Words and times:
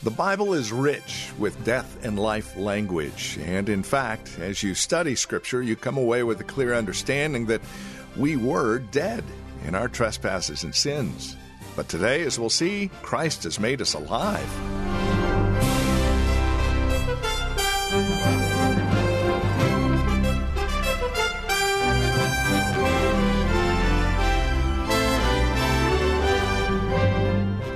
The 0.00 0.10
Bible 0.12 0.54
is 0.54 0.70
rich 0.70 1.32
with 1.40 1.64
death 1.64 2.04
and 2.04 2.16
life 2.16 2.56
language, 2.56 3.36
and 3.42 3.68
in 3.68 3.82
fact, 3.82 4.38
as 4.38 4.62
you 4.62 4.76
study 4.76 5.16
Scripture, 5.16 5.60
you 5.60 5.74
come 5.74 5.96
away 5.96 6.22
with 6.22 6.40
a 6.40 6.44
clear 6.44 6.72
understanding 6.72 7.46
that 7.46 7.60
we 8.16 8.36
were 8.36 8.78
dead 8.78 9.24
in 9.66 9.74
our 9.74 9.88
trespasses 9.88 10.62
and 10.62 10.72
sins. 10.72 11.34
But 11.74 11.88
today, 11.88 12.22
as 12.22 12.38
we'll 12.38 12.48
see, 12.48 12.92
Christ 13.02 13.42
has 13.42 13.58
made 13.58 13.82
us 13.82 13.94
alive. 13.94 14.46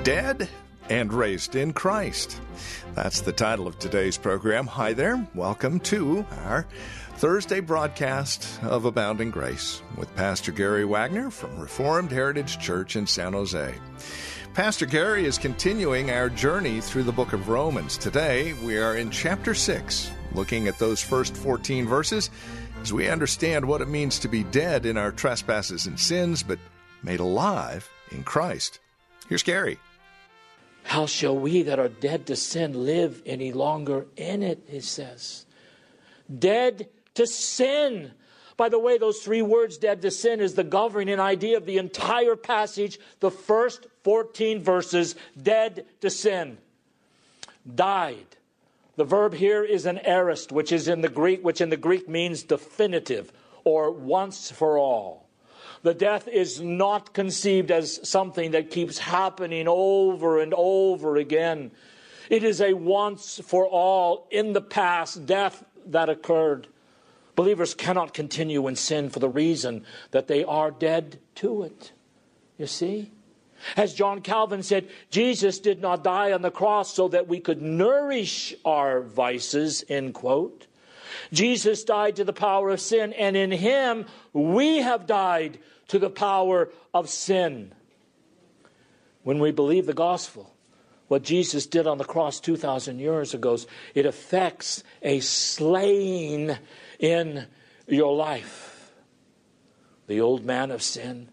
Dead 0.05 0.47
and 0.89 1.13
raised 1.13 1.55
in 1.55 1.73
Christ. 1.73 2.39
That's 2.95 3.21
the 3.21 3.31
title 3.31 3.67
of 3.67 3.79
today's 3.79 4.17
program. 4.17 4.67
Hi 4.67 4.93
there. 4.93 5.27
Welcome 5.33 5.79
to 5.81 6.25
our 6.43 6.65
Thursday 7.15 7.59
broadcast 7.59 8.61
of 8.63 8.85
Abounding 8.85 9.31
Grace 9.31 9.81
with 9.97 10.15
Pastor 10.15 10.51
Gary 10.51 10.85
Wagner 10.85 11.29
from 11.29 11.59
Reformed 11.59 12.11
Heritage 12.11 12.59
Church 12.59 12.95
in 12.95 13.07
San 13.07 13.33
Jose. 13.33 13.73
Pastor 14.53 14.85
Gary 14.85 15.25
is 15.25 15.37
continuing 15.37 16.11
our 16.11 16.29
journey 16.29 16.79
through 16.79 17.03
the 17.03 17.11
book 17.11 17.33
of 17.33 17.49
Romans. 17.49 17.97
Today, 17.97 18.53
we 18.63 18.77
are 18.77 18.97
in 18.97 19.09
chapter 19.09 19.53
6, 19.53 20.11
looking 20.33 20.67
at 20.67 20.77
those 20.77 21.01
first 21.01 21.35
14 21.35 21.87
verses 21.87 22.29
as 22.83 22.93
we 22.93 23.09
understand 23.09 23.65
what 23.65 23.81
it 23.81 23.87
means 23.87 24.19
to 24.19 24.27
be 24.27 24.43
dead 24.43 24.85
in 24.85 24.97
our 24.97 25.11
trespasses 25.11 25.87
and 25.87 25.99
sins, 25.99 26.43
but 26.43 26.59
made 27.01 27.19
alive 27.19 27.89
in 28.11 28.23
Christ. 28.23 28.79
Here's 29.27 29.41
Gary. 29.41 29.79
How 30.83 31.05
shall 31.05 31.37
we 31.37 31.63
that 31.63 31.79
are 31.79 31.89
dead 31.89 32.27
to 32.27 32.35
sin 32.35 32.85
live 32.85 33.21
any 33.25 33.51
longer 33.51 34.05
in 34.15 34.43
it? 34.43 34.63
He 34.67 34.81
says. 34.81 35.45
Dead 36.39 36.87
to 37.15 37.25
sin. 37.25 38.11
By 38.57 38.69
the 38.69 38.79
way, 38.79 38.97
those 38.97 39.19
three 39.19 39.41
words, 39.41 39.77
dead 39.77 40.01
to 40.03 40.11
sin, 40.11 40.39
is 40.39 40.53
the 40.53 40.63
governing 40.63 41.19
idea 41.19 41.57
of 41.57 41.65
the 41.65 41.77
entire 41.77 42.35
passage, 42.35 42.99
the 43.19 43.31
first 43.31 43.87
14 44.03 44.61
verses, 44.61 45.15
dead 45.41 45.85
to 46.01 46.09
sin. 46.09 46.57
Died. 47.73 48.27
The 48.95 49.05
verb 49.05 49.33
here 49.33 49.63
is 49.63 49.85
an 49.85 49.99
aorist, 50.05 50.51
which 50.51 50.71
is 50.71 50.87
in 50.87 51.01
the 51.01 51.09
Greek, 51.09 51.43
which 51.43 51.61
in 51.61 51.69
the 51.69 51.77
Greek 51.77 52.07
means 52.07 52.43
definitive 52.43 53.31
or 53.63 53.89
once 53.89 54.51
for 54.51 54.77
all. 54.77 55.22
The 55.83 55.93
death 55.93 56.29
is 56.29 56.61
not 56.61 57.13
conceived 57.13 57.69
as 57.69 57.99
something 58.07 58.51
that 58.51 58.71
keeps 58.71 58.97
happening 58.97 59.67
over 59.67 60.39
and 60.39 60.53
over 60.55 61.17
again. 61.17 61.71
It 62.29 62.43
is 62.43 62.61
a 62.61 62.73
once 62.73 63.41
for 63.45 63.67
all, 63.67 64.27
in 64.31 64.53
the 64.53 64.61
past, 64.61 65.25
death 65.25 65.63
that 65.87 66.09
occurred. 66.09 66.67
Believers 67.35 67.73
cannot 67.73 68.13
continue 68.13 68.65
in 68.67 68.77
sin 68.77 69.09
for 69.09 69.19
the 69.19 69.27
reason 69.27 69.83
that 70.11 70.27
they 70.27 70.45
are 70.45 70.71
dead 70.71 71.19
to 71.35 71.63
it. 71.63 71.91
You 72.57 72.67
see? 72.67 73.11
As 73.75 73.93
John 73.93 74.21
Calvin 74.21 74.63
said, 74.63 74.87
Jesus 75.09 75.59
did 75.59 75.81
not 75.81 76.03
die 76.03 76.31
on 76.31 76.41
the 76.41 76.51
cross 76.51 76.93
so 76.93 77.09
that 77.09 77.27
we 77.27 77.39
could 77.39 77.61
nourish 77.61 78.53
our 78.63 79.01
vices, 79.01 79.83
end 79.89 80.13
quote. 80.13 80.67
Jesus 81.31 81.83
died 81.83 82.15
to 82.15 82.23
the 82.23 82.33
power 82.33 82.69
of 82.69 82.81
sin, 82.81 83.13
and 83.13 83.35
in 83.35 83.51
him 83.51 84.05
we 84.31 84.77
have 84.77 85.07
died 85.07 85.59
to 85.87 85.99
the 85.99 86.09
power 86.09 86.69
of 86.93 87.09
sin. 87.09 87.73
When 89.23 89.39
we 89.39 89.51
believe 89.51 89.85
the 89.85 89.93
gospel, 89.93 90.53
what 91.07 91.23
Jesus 91.23 91.65
did 91.65 91.87
on 91.87 91.97
the 91.97 92.03
cross 92.03 92.39
2,000 92.39 92.99
years 92.99 93.33
ago, 93.33 93.57
it 93.93 94.05
affects 94.05 94.83
a 95.01 95.19
slaying 95.19 96.57
in 96.99 97.47
your 97.87 98.15
life. 98.15 98.91
The 100.07 100.21
old 100.21 100.43
man 100.43 100.71
of 100.71 100.81
sin, 100.81 101.29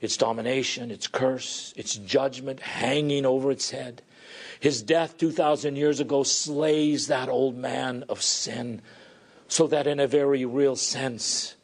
its 0.00 0.16
domination, 0.16 0.90
its 0.90 1.06
curse, 1.06 1.72
its 1.76 1.96
judgment 1.96 2.60
hanging 2.60 3.26
over 3.26 3.50
its 3.50 3.70
head. 3.70 4.02
His 4.60 4.82
death 4.82 5.18
2,000 5.18 5.76
years 5.76 6.00
ago 6.00 6.22
slays 6.22 7.08
that 7.08 7.28
old 7.28 7.56
man 7.56 8.04
of 8.08 8.22
sin, 8.22 8.82
so 9.48 9.66
that 9.66 9.86
in 9.86 9.98
a 9.98 10.06
very 10.06 10.44
real 10.44 10.76
sense, 10.76 11.54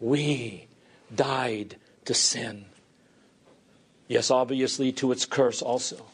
we 0.00 0.66
died 1.14 1.76
to 2.04 2.14
sin. 2.14 2.66
Yes, 4.08 4.30
obviously 4.30 4.92
to 4.92 5.12
its 5.12 5.24
curse 5.24 5.62
also, 5.62 6.04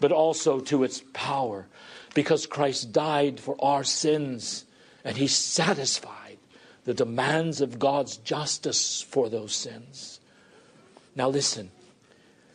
but 0.00 0.12
also 0.12 0.60
to 0.60 0.84
its 0.84 1.02
power, 1.12 1.66
because 2.14 2.46
Christ 2.46 2.92
died 2.92 3.40
for 3.40 3.56
our 3.60 3.84
sins 3.84 4.64
and 5.04 5.16
he 5.16 5.26
satisfied 5.26 6.38
the 6.84 6.94
demands 6.94 7.60
of 7.60 7.78
God's 7.78 8.16
justice 8.18 9.02
for 9.02 9.28
those 9.28 9.54
sins. 9.54 10.20
Now, 11.14 11.28
listen. 11.28 11.70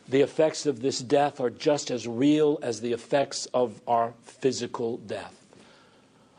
The 0.07 0.21
effects 0.21 0.67
of 0.67 0.81
this 0.81 0.99
death 0.99 1.39
are 1.39 1.49
just 1.49 1.89
as 1.89 2.07
real 2.07 2.59
as 2.61 2.81
the 2.81 2.93
effects 2.93 3.47
of 3.47 3.81
our 3.87 4.13
physical 4.21 4.97
death. 4.97 5.33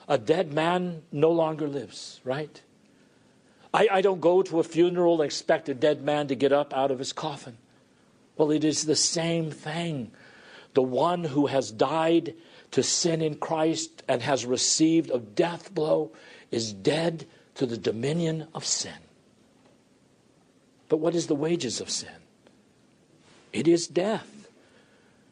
A 0.08 0.18
dead 0.18 0.52
man 0.52 1.02
no 1.10 1.32
longer 1.32 1.66
lives, 1.66 2.20
right? 2.22 2.62
I, 3.76 3.88
I 3.92 4.00
don't 4.00 4.22
go 4.22 4.40
to 4.40 4.58
a 4.58 4.64
funeral 4.64 5.20
and 5.20 5.26
expect 5.26 5.68
a 5.68 5.74
dead 5.74 6.02
man 6.02 6.28
to 6.28 6.34
get 6.34 6.50
up 6.50 6.72
out 6.72 6.90
of 6.90 6.98
his 6.98 7.12
coffin. 7.12 7.58
Well, 8.38 8.50
it 8.50 8.64
is 8.64 8.86
the 8.86 8.96
same 8.96 9.50
thing. 9.50 10.12
The 10.72 10.82
one 10.82 11.24
who 11.24 11.46
has 11.46 11.72
died 11.72 12.34
to 12.70 12.82
sin 12.82 13.20
in 13.20 13.34
Christ 13.34 14.02
and 14.08 14.22
has 14.22 14.46
received 14.46 15.10
a 15.10 15.18
death 15.18 15.74
blow 15.74 16.12
is 16.50 16.72
dead 16.72 17.26
to 17.56 17.66
the 17.66 17.76
dominion 17.76 18.48
of 18.54 18.64
sin. 18.64 18.96
But 20.88 20.96
what 20.96 21.14
is 21.14 21.26
the 21.26 21.34
wages 21.34 21.78
of 21.78 21.90
sin? 21.90 22.08
It 23.52 23.68
is 23.68 23.86
death. 23.86 24.35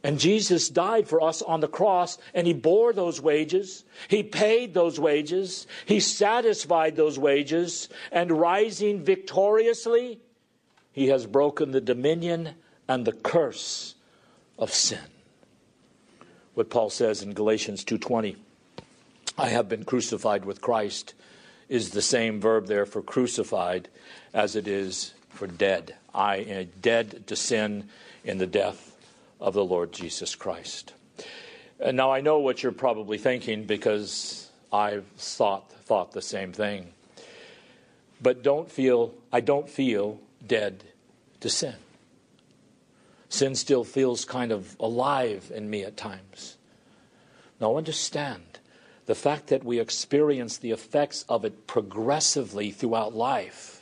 And 0.04 0.20
Jesus 0.20 0.68
died 0.68 1.08
for 1.08 1.22
us 1.22 1.40
on 1.40 1.60
the 1.60 1.66
cross, 1.66 2.18
and 2.34 2.46
He 2.46 2.52
bore 2.52 2.92
those 2.92 3.22
wages. 3.22 3.84
He 4.06 4.22
paid 4.22 4.74
those 4.74 5.00
wages. 5.00 5.66
He 5.86 5.98
satisfied 5.98 6.94
those 6.94 7.18
wages. 7.18 7.88
And 8.12 8.30
rising 8.30 9.02
victoriously, 9.02 10.20
He 10.92 11.08
has 11.08 11.24
broken 11.24 11.70
the 11.70 11.80
dominion 11.80 12.50
and 12.86 13.06
the 13.06 13.12
curse 13.12 13.94
of 14.58 14.74
sin. 14.74 15.00
What 16.52 16.68
Paul 16.68 16.90
says 16.90 17.22
in 17.22 17.32
Galatians 17.32 17.82
2:20, 17.82 18.36
I 19.38 19.48
have 19.48 19.70
been 19.70 19.84
crucified 19.84 20.44
with 20.44 20.60
Christ, 20.60 21.14
is 21.70 21.90
the 21.90 22.02
same 22.02 22.42
verb 22.42 22.66
there 22.66 22.84
for 22.84 23.00
crucified 23.00 23.88
as 24.34 24.54
it 24.54 24.68
is 24.68 25.14
for 25.30 25.46
dead. 25.46 25.96
I 26.14 26.36
am 26.36 26.70
dead 26.82 27.26
to 27.26 27.34
sin 27.34 27.88
in 28.22 28.36
the 28.36 28.46
death 28.46 28.93
of 29.44 29.52
the 29.52 29.64
Lord 29.64 29.92
Jesus 29.92 30.34
Christ. 30.34 30.94
And 31.78 31.98
now 31.98 32.10
I 32.10 32.22
know 32.22 32.38
what 32.38 32.62
you're 32.62 32.72
probably 32.72 33.18
thinking 33.18 33.64
because 33.64 34.50
I've 34.72 35.04
thought 35.18 35.70
thought 35.70 36.12
the 36.12 36.22
same 36.22 36.52
thing. 36.52 36.94
But 38.22 38.42
don't 38.42 38.70
feel 38.70 39.12
I 39.30 39.40
don't 39.40 39.68
feel 39.68 40.18
dead 40.44 40.82
to 41.40 41.50
sin. 41.50 41.74
Sin 43.28 43.54
still 43.54 43.84
feels 43.84 44.24
kind 44.24 44.50
of 44.50 44.76
alive 44.80 45.52
in 45.54 45.68
me 45.68 45.82
at 45.84 45.98
times. 45.98 46.56
Now 47.60 47.76
understand 47.76 48.60
the 49.04 49.14
fact 49.14 49.48
that 49.48 49.62
we 49.62 49.78
experience 49.78 50.56
the 50.56 50.70
effects 50.70 51.26
of 51.28 51.44
it 51.44 51.66
progressively 51.66 52.70
throughout 52.70 53.14
life 53.14 53.73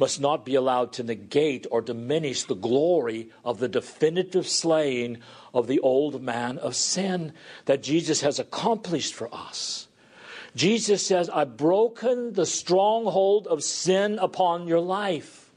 must 0.00 0.20
not 0.20 0.46
be 0.46 0.54
allowed 0.54 0.94
to 0.94 1.02
negate 1.02 1.66
or 1.70 1.82
diminish 1.82 2.44
the 2.44 2.54
glory 2.54 3.28
of 3.44 3.58
the 3.58 3.68
definitive 3.68 4.48
slaying 4.48 5.18
of 5.52 5.66
the 5.66 5.78
old 5.80 6.22
man 6.22 6.56
of 6.58 6.74
sin 6.74 7.34
that 7.66 7.82
Jesus 7.82 8.22
has 8.22 8.38
accomplished 8.38 9.12
for 9.12 9.32
us. 9.32 9.88
Jesus 10.56 11.06
says, 11.06 11.28
I've 11.28 11.56
broken 11.56 12.32
the 12.32 12.46
stronghold 12.46 13.46
of 13.46 13.62
sin 13.62 14.18
upon 14.18 14.66
your 14.66 14.80
life. 14.80 15.52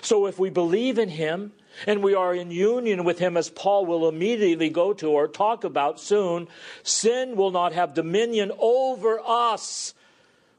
So 0.00 0.26
if 0.26 0.38
we 0.38 0.50
believe 0.50 0.98
in 0.98 1.10
him, 1.10 1.52
and 1.86 2.02
we 2.02 2.14
are 2.14 2.34
in 2.34 2.50
union 2.50 3.04
with 3.04 3.18
him, 3.18 3.36
as 3.36 3.50
Paul 3.50 3.84
will 3.84 4.08
immediately 4.08 4.70
go 4.70 4.94
to 4.94 5.10
or 5.10 5.28
talk 5.28 5.64
about 5.64 6.00
soon, 6.00 6.48
sin 6.82 7.36
will 7.36 7.50
not 7.50 7.74
have 7.74 7.92
dominion 7.92 8.50
over 8.58 9.20
us. 9.24 9.92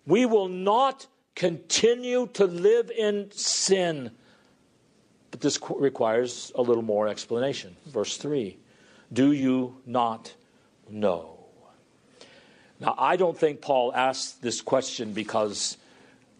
We 0.05 0.27
will 0.27 0.47
not 0.47 1.07
continue 1.37 2.27
to 2.33 2.45
live 2.45 2.89
in 2.89 3.29
sin. 3.31 4.09
But 5.29 5.39
this 5.39 5.59
requires 5.69 6.51
a 6.55 6.63
little 6.63 6.83
more 6.83 7.07
explanation. 7.07 7.77
Verse 7.85 8.17
3 8.17 8.57
Do 9.13 9.31
you 9.31 9.77
not 9.85 10.33
know? 10.89 11.37
Now, 12.79 12.95
I 12.97 13.15
don't 13.15 13.37
think 13.37 13.61
Paul 13.61 13.93
asked 13.93 14.41
this 14.41 14.61
question 14.61 15.13
because 15.13 15.77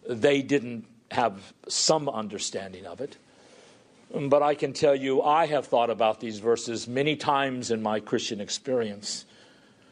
they 0.08 0.42
didn't 0.42 0.84
have 1.10 1.52
some 1.68 2.08
understanding 2.08 2.84
of 2.84 3.00
it. 3.00 3.16
But 4.14 4.42
I 4.42 4.54
can 4.54 4.72
tell 4.72 4.94
you, 4.94 5.22
I 5.22 5.46
have 5.46 5.66
thought 5.66 5.90
about 5.90 6.20
these 6.20 6.38
verses 6.38 6.88
many 6.88 7.14
times 7.14 7.70
in 7.70 7.82
my 7.82 8.00
Christian 8.00 8.40
experience. 8.40 9.26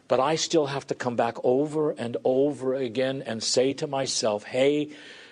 But 0.08 0.20
I 0.20 0.36
still 0.36 0.66
have 0.66 0.86
to 0.88 0.94
come 0.94 1.16
back 1.16 1.36
over 1.42 1.90
and 1.90 2.16
over 2.24 2.74
again 2.74 3.22
and 3.26 3.42
say 3.42 3.72
to 3.74 3.86
myself, 3.86 4.44
hey, 4.44 4.90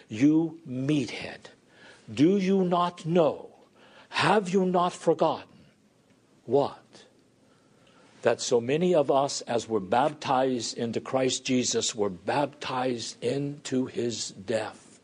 you 0.09 0.59
meathead, 0.69 1.51
do 2.13 2.37
you 2.37 2.65
not 2.65 3.07
know? 3.07 3.51
Have 4.09 4.49
you 4.49 4.65
not 4.65 4.93
forgotten? 4.93 5.49
What? 6.45 6.81
That 8.23 8.41
so 8.41 8.61
many 8.61 8.95
of 8.95 9.11
us, 9.11 9.41
as 9.43 9.69
were 9.69 9.81
baptized 9.81 10.77
into 10.77 11.01
Christ 11.01 11.45
Jesus, 11.45 11.95
were 11.95 12.11
baptized 12.11 13.23
into 13.23 13.87
his 13.87 14.31
death. 14.31 14.99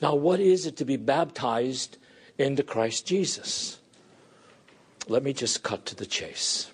Now, 0.00 0.14
what 0.14 0.40
is 0.40 0.66
it 0.66 0.76
to 0.76 0.84
be 0.84 0.96
baptized 0.96 1.96
into 2.38 2.62
Christ 2.62 3.04
Jesus. 3.04 3.80
Let 5.08 5.22
me 5.22 5.32
just 5.32 5.62
cut 5.62 5.84
to 5.86 5.96
the 5.96 6.06
chase. 6.06 6.70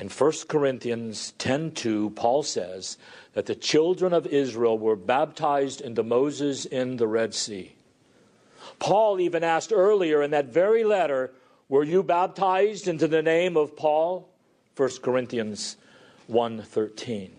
In 0.00 0.08
1 0.08 0.48
Corinthians 0.48 1.34
10:2, 1.38 2.16
Paul 2.16 2.42
says 2.42 2.96
that 3.34 3.44
the 3.44 3.54
children 3.54 4.14
of 4.14 4.26
Israel 4.26 4.78
were 4.78 4.96
baptized 4.96 5.82
into 5.82 6.02
Moses 6.02 6.64
in 6.64 6.96
the 6.96 7.06
Red 7.06 7.34
Sea. 7.34 7.72
Paul 8.78 9.20
even 9.20 9.44
asked 9.44 9.74
earlier 9.74 10.22
in 10.22 10.30
that 10.30 10.46
very 10.46 10.84
letter, 10.84 11.32
were 11.68 11.84
you 11.84 12.02
baptized 12.02 12.88
into 12.88 13.06
the 13.06 13.20
name 13.20 13.58
of 13.58 13.76
Paul? 13.76 14.30
1 14.74 15.02
Corinthians 15.02 15.76
1:13. 16.28 17.32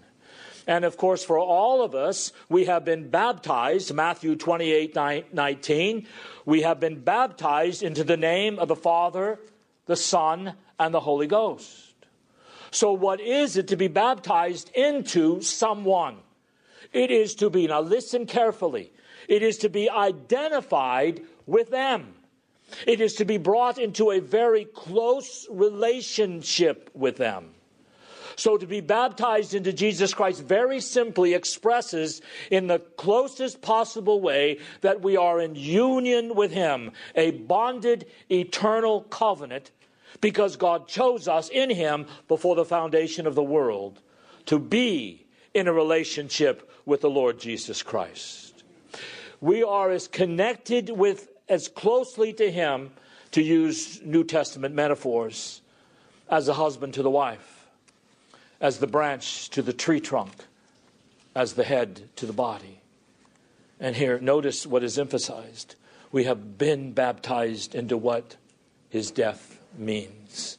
And 0.68 0.86
of 0.86 0.98
course, 0.98 1.24
for 1.24 1.40
all 1.40 1.82
of 1.82 1.96
us, 1.96 2.32
we 2.48 2.66
have 2.66 2.86
been 2.86 3.10
baptized, 3.10 3.92
Matthew 3.92 4.36
28 4.36 4.96
19, 5.34 6.08
we 6.46 6.62
have 6.62 6.80
been 6.80 7.00
baptized 7.00 7.82
into 7.82 8.04
the 8.04 8.18
name 8.18 8.60
of 8.60 8.68
the 8.68 8.76
Father, 8.76 9.40
the 9.88 9.96
Son, 9.96 10.54
and 10.80 10.94
the 10.94 11.00
Holy 11.00 11.26
Ghost. 11.26 11.91
So, 12.72 12.94
what 12.94 13.20
is 13.20 13.58
it 13.58 13.68
to 13.68 13.76
be 13.76 13.90
baptized 13.90 14.72
into 14.74 15.42
someone? 15.42 16.18
It 16.94 17.12
is 17.12 17.36
to 17.36 17.50
be, 17.50 17.68
now 17.68 17.82
listen 17.82 18.26
carefully, 18.26 18.92
it 19.28 19.44
is 19.44 19.58
to 19.60 19.70
be 19.70 19.90
identified 19.90 21.22
with 21.46 21.70
them. 21.70 22.16
It 22.88 23.02
is 23.02 23.16
to 23.16 23.26
be 23.26 23.38
brought 23.38 23.78
into 23.78 24.12
a 24.12 24.20
very 24.20 24.64
close 24.64 25.46
relationship 25.50 26.90
with 26.94 27.18
them. 27.18 27.50
So 28.38 28.58
to 28.58 28.66
be 28.66 28.80
baptized 28.80 29.54
into 29.54 29.74
Jesus 29.74 30.14
Christ 30.14 30.42
very 30.42 30.80
simply 30.80 31.34
expresses 31.34 32.22
in 32.50 32.68
the 32.68 32.80
closest 32.80 33.62
possible 33.62 34.22
way 34.22 34.60
that 34.82 35.02
we 35.02 35.18
are 35.18 35.42
in 35.42 35.56
union 35.56 36.34
with 36.34 36.52
Him, 36.52 36.92
a 37.14 37.32
bonded 37.32 38.08
eternal 38.30 39.02
covenant, 39.02 39.72
because 40.20 40.56
God 40.58 40.88
chose 40.88 41.28
us 41.28 41.50
in 41.50 41.70
Him 41.70 42.06
before 42.28 42.56
the 42.56 42.66
foundation 42.66 43.26
of 43.26 43.36
the 43.36 43.44
world 43.44 44.02
to 44.48 44.60
be 44.60 45.26
in 45.54 45.68
a 45.68 45.74
relationship 45.74 46.70
with 46.86 47.02
the 47.02 47.10
Lord 47.10 47.40
Jesus 47.40 47.84
Christ. 47.84 48.64
We 49.40 49.64
are 49.64 49.90
as 49.92 50.08
connected 50.08 50.90
with, 50.90 51.30
as 51.48 51.68
closely 51.68 52.34
to 52.34 52.52
Him, 52.52 52.92
to 53.32 53.42
use 53.42 54.02
New 54.04 54.24
Testament 54.24 54.76
metaphors, 54.76 55.62
as 56.30 56.48
a 56.48 56.54
husband 56.54 56.94
to 56.96 57.04
the 57.04 57.10
wife 57.10 57.62
as 58.62 58.78
the 58.78 58.88
branch 58.88 59.50
to 59.50 59.62
the 59.64 59.74
tree 59.74 60.00
trunk, 60.00 60.32
as 61.36 61.54
the 61.54 61.64
head 61.64 62.08
to 62.16 62.28
the 62.28 62.32
body. 62.32 62.80
And 63.80 63.96
here, 63.96 64.20
notice 64.20 64.68
what 64.68 64.84
is 64.84 65.00
emphasized. 65.00 65.76
We 66.12 66.26
have 66.26 66.60
been 66.60 66.92
baptized 66.92 67.74
into 67.74 67.98
what 67.98 68.38
his 68.90 69.10
death 69.10 69.51
means. 69.78 70.58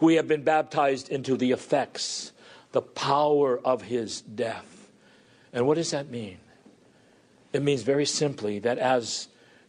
We 0.00 0.16
have 0.16 0.28
been 0.28 0.42
baptized 0.42 1.08
into 1.08 1.36
the 1.36 1.52
effects, 1.52 2.32
the 2.72 2.82
power 2.82 3.58
of 3.64 3.82
his 3.82 4.20
death. 4.20 4.90
And 5.52 5.66
what 5.66 5.74
does 5.74 5.90
that 5.90 6.10
mean? 6.10 6.38
It 7.52 7.62
means 7.62 7.82
very 7.82 8.06
simply 8.06 8.58
that 8.60 8.78
as 8.78 9.28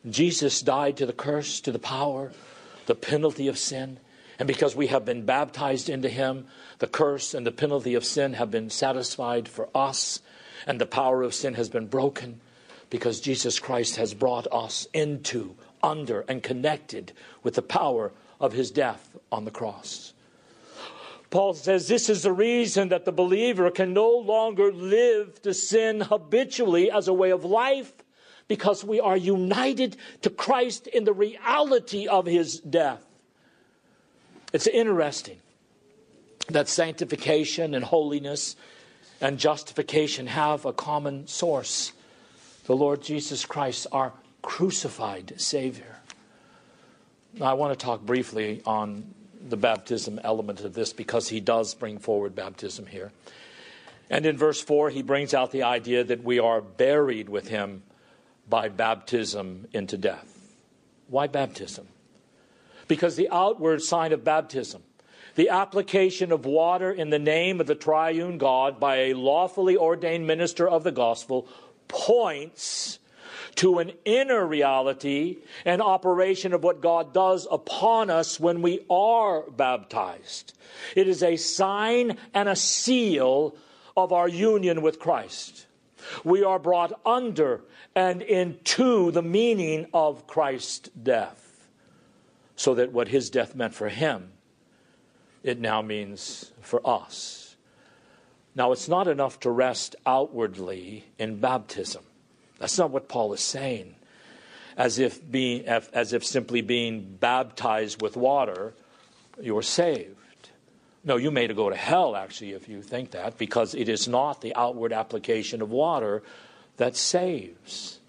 Jesus 0.10 0.62
died 0.62 0.98
to 0.98 1.06
the 1.06 1.14
curse, 1.14 1.62
to 1.62 1.72
the 1.72 1.80
power, 1.80 2.32
the 2.86 2.96
penalty 2.96 3.48
of 3.48 3.58
sin, 3.58 4.00
and 4.40 4.48
because 4.48 4.76
we 4.76 4.88
have 4.88 5.06
been 5.06 5.26
baptized 5.26 5.90
into 5.90 6.10
him, 6.10 6.48
the 6.80 6.88
curse 6.88 7.34
and 7.34 7.46
the 7.46 7.52
penalty 7.52 7.94
of 7.94 8.04
sin 8.04 8.34
have 8.34 8.50
been 8.50 8.70
satisfied 8.70 9.48
for 9.48 9.70
us, 9.76 10.22
and 10.66 10.80
the 10.82 10.86
power 10.86 11.24
of 11.24 11.34
sin 11.34 11.54
has 11.54 11.70
been 11.70 11.88
broken 11.88 12.42
because 12.90 13.20
Jesus 13.20 13.60
Christ 13.60 13.96
has 13.96 14.14
brought 14.14 14.48
us 14.52 14.88
into, 14.94 15.56
under, 15.82 16.22
and 16.28 16.44
connected 16.44 17.12
with 17.42 17.56
the 17.56 17.62
power 17.62 18.12
of 18.44 18.52
his 18.52 18.72
death 18.72 19.16
on 19.32 19.46
the 19.46 19.52
cross. 19.52 20.12
Paul 21.30 21.54
says 21.54 21.88
this 21.88 22.10
is 22.10 22.24
the 22.24 22.34
reason 22.34 22.90
that 22.90 23.06
the 23.06 23.12
believer 23.14 23.72
can 23.72 23.94
no 23.94 24.10
longer 24.10 24.72
live 24.72 25.42
to 25.44 25.54
sin 25.54 26.02
habitually 26.02 26.92
as 26.92 27.08
a 27.08 27.14
way 27.14 27.32
of 27.32 27.46
life 27.46 27.94
because 28.50 28.84
we 28.84 29.00
are 29.00 29.16
united 29.16 29.96
to 30.24 30.30
Christ 30.30 30.88
in 30.88 31.06
the 31.06 31.14
reality 31.14 32.06
of 32.06 32.26
his 32.26 32.60
death. 32.60 33.02
It's 34.52 34.68
interesting 34.68 35.38
that 36.50 36.68
sanctification 36.68 37.74
and 37.74 37.86
holiness 37.86 38.58
and 39.22 39.40
justification 39.40 40.28
have 40.28 40.66
a 40.66 40.74
common 40.74 41.28
source 41.28 41.94
the 42.66 42.76
Lord 42.76 43.02
Jesus 43.02 43.46
Christ, 43.46 43.88
our 43.92 44.14
crucified 44.42 45.34
Savior. 45.36 45.93
I 47.42 47.54
want 47.54 47.78
to 47.78 47.84
talk 47.84 48.02
briefly 48.02 48.62
on 48.66 49.14
the 49.42 49.58
baptism 49.58 50.20
element 50.24 50.62
of 50.62 50.74
this 50.74 50.94
because 50.94 51.30
he 51.30 51.40
does 51.40 51.74
bring 51.74 51.98
forward 51.98 52.36
baptism 52.36 52.86
here. 52.86 53.12
And 54.10 54.26
in 54.26 54.38
verse 54.38 54.62
4, 54.62 54.92
he 54.92 55.02
brings 55.02 55.34
out 55.34 55.52
the 55.52 55.64
idea 55.64 56.04
that 56.04 56.24
we 56.24 56.38
are 56.38 56.62
buried 56.62 57.30
with 57.30 57.48
him 57.48 57.84
by 58.48 58.70
baptism 58.70 59.68
into 59.74 59.98
death. 59.98 60.54
Why 61.08 61.28
baptism? 61.28 61.88
Because 62.88 63.16
the 63.16 63.30
outward 63.32 63.82
sign 63.82 64.14
of 64.14 64.24
baptism, 64.24 64.84
the 65.36 65.50
application 65.50 66.32
of 66.32 66.46
water 66.46 66.92
in 66.92 67.10
the 67.10 67.20
name 67.20 67.60
of 67.60 67.66
the 67.66 67.76
triune 67.76 68.38
God 68.38 68.80
by 68.80 68.98
a 68.98 69.14
lawfully 69.14 69.76
ordained 69.76 70.28
minister 70.28 70.70
of 70.70 70.84
the 70.84 70.92
gospel, 70.92 71.48
points 71.88 73.00
to 73.56 73.80
an 73.80 73.92
inner 74.06 74.46
reality 74.46 75.38
and 75.66 75.82
operation 75.82 76.54
of 76.54 76.64
what 76.64 76.82
God 76.82 77.14
does 77.14 77.48
upon 77.50 78.10
us 78.10 78.40
when 78.40 78.62
we 78.62 78.86
are 78.90 79.50
baptized. 79.50 80.54
It 80.96 81.08
is 81.08 81.24
a 81.24 81.36
sign 81.36 82.18
and 82.34 82.50
a 82.50 82.56
seal 82.56 83.56
of 83.96 84.12
our 84.12 84.28
union 84.28 84.82
with 84.82 85.00
Christ. 85.00 85.68
We 86.24 86.44
are 86.44 86.60
brought 86.60 87.00
under 87.06 87.62
and 87.96 88.22
into 88.22 89.12
the 89.12 89.22
meaning 89.22 89.88
of 89.94 90.28
Christ's 90.28 90.90
death 90.90 91.68
so 92.56 92.74
that 92.76 92.92
what 92.92 93.08
his 93.08 93.30
death 93.30 93.56
meant 93.56 93.74
for 93.74 93.90
him, 93.90 94.32
it 95.44 95.60
now 95.60 95.82
means 95.82 96.52
for 96.62 96.82
us. 96.88 97.56
Now, 98.56 98.72
it's 98.72 98.88
not 98.88 99.08
enough 99.08 99.40
to 99.42 99.50
rest 99.50 99.96
outwardly 100.06 101.06
in 101.18 101.40
baptism. 101.40 102.04
That's 102.64 102.78
not 102.78 102.92
what 102.92 103.10
Paul 103.10 103.34
is 103.34 103.42
saying. 103.42 103.94
As 104.78 104.98
if, 104.98 105.20
being, 105.30 105.66
as 105.66 106.14
if 106.14 106.24
simply 106.24 106.62
being 106.62 107.18
baptized 107.20 108.02
with 108.02 108.16
water, 108.16 108.74
you're 109.42 109.62
saved. 109.62 110.50
No, 111.04 111.18
you 111.18 111.30
may 111.30 111.46
go 111.48 111.70
to 111.70 111.76
hell, 111.76 112.16
actually, 112.16 112.54
if 112.54 112.70
you 112.70 112.82
think 112.82 113.12
that, 113.12 113.38
because 113.38 113.76
it 113.76 113.90
is 113.90 114.08
not 114.08 114.40
the 114.40 114.56
outward 114.56 114.94
application 114.94 115.62
of 115.62 115.72
water 115.72 116.24
that 116.78 116.96
saves. 116.96 118.00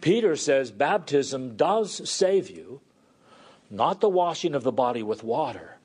Peter 0.00 0.36
says 0.36 0.70
baptism 0.70 1.56
does 1.56 2.08
save 2.08 2.48
you, 2.48 2.80
not 3.70 4.00
the 4.00 4.08
washing 4.08 4.54
of 4.54 4.62
the 4.62 4.70
body 4.70 5.02
with 5.02 5.24
water, 5.24 5.78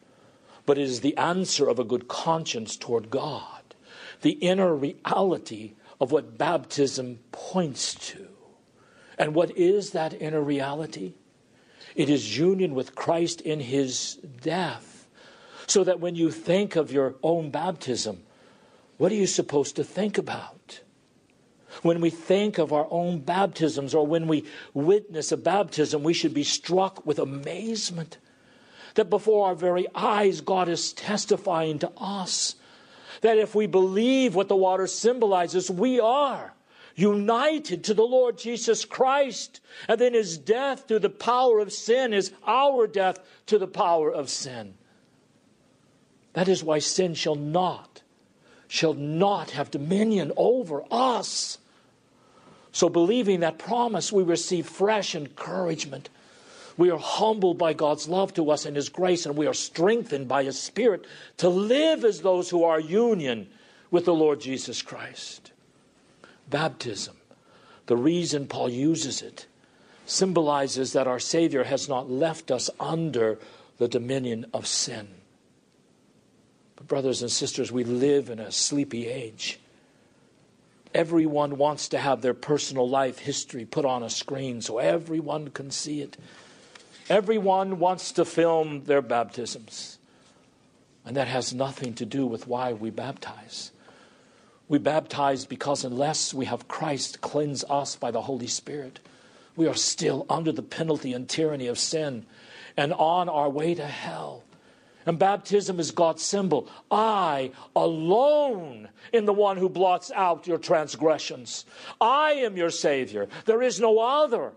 but 0.67 0.77
it 0.77 0.83
is 0.83 1.01
the 1.01 1.17
answer 1.17 1.67
of 1.67 1.79
a 1.79 1.83
good 1.83 2.07
conscience 2.07 2.77
toward 2.77 3.09
God, 3.09 3.73
the 4.21 4.33
inner 4.33 4.75
reality 4.75 5.73
of 5.99 6.11
what 6.11 6.37
baptism 6.37 7.19
points 7.31 7.95
to. 7.95 8.27
And 9.17 9.33
what 9.33 9.57
is 9.57 9.91
that 9.91 10.19
inner 10.21 10.41
reality? 10.41 11.13
It 11.95 12.09
is 12.09 12.37
union 12.37 12.75
with 12.75 12.95
Christ 12.95 13.41
in 13.41 13.61
his 13.61 14.15
death. 14.41 15.07
So 15.67 15.83
that 15.83 15.99
when 15.99 16.15
you 16.15 16.29
think 16.29 16.75
of 16.75 16.91
your 16.91 17.15
own 17.23 17.49
baptism, 17.49 18.23
what 18.97 19.11
are 19.11 19.15
you 19.15 19.25
supposed 19.27 19.75
to 19.77 19.83
think 19.83 20.17
about? 20.17 20.81
When 21.81 22.01
we 22.01 22.09
think 22.09 22.57
of 22.57 22.71
our 22.71 22.87
own 22.91 23.19
baptisms 23.19 23.93
or 23.93 24.05
when 24.05 24.27
we 24.27 24.45
witness 24.73 25.31
a 25.31 25.37
baptism, 25.37 26.03
we 26.03 26.13
should 26.13 26.33
be 26.33 26.43
struck 26.43 27.05
with 27.05 27.19
amazement 27.19 28.17
that 28.95 29.09
before 29.09 29.47
our 29.47 29.55
very 29.55 29.85
eyes, 29.93 30.41
God 30.41 30.69
is 30.69 30.93
testifying 30.93 31.79
to 31.79 31.91
us 31.97 32.55
that 33.21 33.37
if 33.37 33.55
we 33.55 33.67
believe 33.67 34.35
what 34.35 34.47
the 34.47 34.55
water 34.55 34.87
symbolizes, 34.87 35.69
we 35.69 35.99
are 35.99 36.53
united 36.95 37.83
to 37.83 37.93
the 37.93 38.03
Lord 38.03 38.37
Jesus 38.37 38.85
Christ. 38.85 39.59
And 39.87 39.99
then 39.99 40.13
his 40.13 40.37
death 40.37 40.87
to 40.87 40.99
the 40.99 41.09
power 41.09 41.59
of 41.59 41.71
sin 41.71 42.13
is 42.13 42.31
our 42.47 42.87
death 42.87 43.19
to 43.47 43.59
the 43.59 43.67
power 43.67 44.11
of 44.11 44.29
sin. 44.29 44.75
That 46.33 46.47
is 46.47 46.63
why 46.63 46.79
sin 46.79 47.13
shall 47.13 47.35
not, 47.35 48.01
shall 48.67 48.93
not 48.93 49.51
have 49.51 49.71
dominion 49.71 50.31
over 50.35 50.83
us. 50.91 51.57
So, 52.71 52.89
believing 52.89 53.39
that 53.39 53.57
promise, 53.57 54.11
we 54.11 54.23
receive 54.23 54.67
fresh 54.67 55.15
encouragement. 55.15 56.09
We 56.77 56.89
are 56.91 56.99
humbled 56.99 57.57
by 57.57 57.73
God's 57.73 58.09
love 58.09 58.33
to 58.33 58.51
us 58.51 58.65
and 58.65 58.75
His 58.75 58.89
grace, 58.89 59.25
and 59.25 59.37
we 59.37 59.47
are 59.47 59.53
strengthened 59.53 60.27
by 60.27 60.43
His 60.43 60.59
Spirit 60.59 61.05
to 61.37 61.47
live 61.49 62.03
as 62.03 62.21
those 62.21 62.49
who 62.49 62.63
are 62.63 62.79
union 62.79 63.47
with 63.91 64.05
the 64.05 64.13
Lord 64.13 64.41
Jesus 64.41 64.81
Christ. 64.81 65.51
Baptism, 66.49 67.15
the 67.85 67.95
reason 67.95 68.47
Paul 68.47 68.69
uses 68.69 69.21
it, 69.21 69.47
symbolizes 70.05 70.93
that 70.93 71.07
our 71.07 71.19
Savior 71.19 71.63
has 71.63 71.87
not 71.87 72.09
left 72.09 72.51
us 72.51 72.69
under 72.79 73.39
the 73.77 73.87
dominion 73.87 74.45
of 74.53 74.67
sin. 74.67 75.07
But, 76.75 76.87
brothers 76.87 77.21
and 77.21 77.31
sisters, 77.31 77.71
we 77.71 77.83
live 77.83 78.29
in 78.29 78.39
a 78.39 78.51
sleepy 78.51 79.07
age. 79.07 79.59
Everyone 80.93 81.57
wants 81.57 81.89
to 81.89 81.97
have 81.97 82.21
their 82.21 82.33
personal 82.33 82.87
life 82.87 83.19
history 83.19 83.65
put 83.65 83.85
on 83.85 84.03
a 84.03 84.09
screen 84.09 84.61
so 84.61 84.77
everyone 84.77 85.49
can 85.49 85.71
see 85.71 86.01
it. 86.01 86.17
Everyone 87.09 87.79
wants 87.79 88.11
to 88.13 88.25
film 88.25 88.85
their 88.85 89.01
baptisms. 89.01 89.99
And 91.05 91.15
that 91.15 91.27
has 91.27 91.53
nothing 91.53 91.93
to 91.95 92.05
do 92.05 92.25
with 92.25 92.47
why 92.47 92.73
we 92.73 92.89
baptize. 92.89 93.71
We 94.67 94.79
baptize 94.79 95.45
because 95.45 95.83
unless 95.83 96.33
we 96.33 96.45
have 96.45 96.67
Christ 96.67 97.21
cleanse 97.21 97.63
us 97.65 97.95
by 97.95 98.09
the 98.09 98.23
Holy 98.23 98.47
Spirit, 98.47 98.99
we 99.55 99.67
are 99.67 99.75
still 99.75 100.25
under 100.29 100.51
the 100.51 100.63
penalty 100.63 101.13
and 101.13 101.29
tyranny 101.29 101.67
of 101.67 101.77
sin 101.77 102.25
and 102.75 102.91
on 102.93 103.29
our 103.29 103.49
way 103.49 103.75
to 103.75 103.85
hell. 103.85 104.43
And 105.05 105.19
baptism 105.19 105.79
is 105.79 105.91
God's 105.91 106.23
symbol. 106.23 106.67
I 106.89 107.51
alone 107.75 108.89
am 109.13 109.25
the 109.25 109.33
one 109.33 109.57
who 109.57 109.69
blots 109.69 110.11
out 110.15 110.47
your 110.47 110.57
transgressions. 110.57 111.65
I 112.01 112.31
am 112.31 112.57
your 112.57 112.71
Savior. 112.71 113.27
There 113.45 113.61
is 113.61 113.79
no 113.79 113.99
other. 113.99 114.53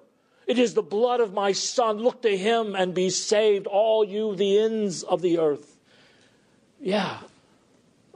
It 0.48 0.58
is 0.58 0.72
the 0.72 0.82
blood 0.82 1.20
of 1.20 1.34
my 1.34 1.52
Son. 1.52 1.98
Look 1.98 2.22
to 2.22 2.36
him 2.36 2.74
and 2.74 2.94
be 2.94 3.10
saved, 3.10 3.66
all 3.66 4.02
you, 4.02 4.34
the 4.34 4.58
ends 4.58 5.02
of 5.02 5.20
the 5.20 5.38
earth. 5.38 5.76
Yeah, 6.80 7.18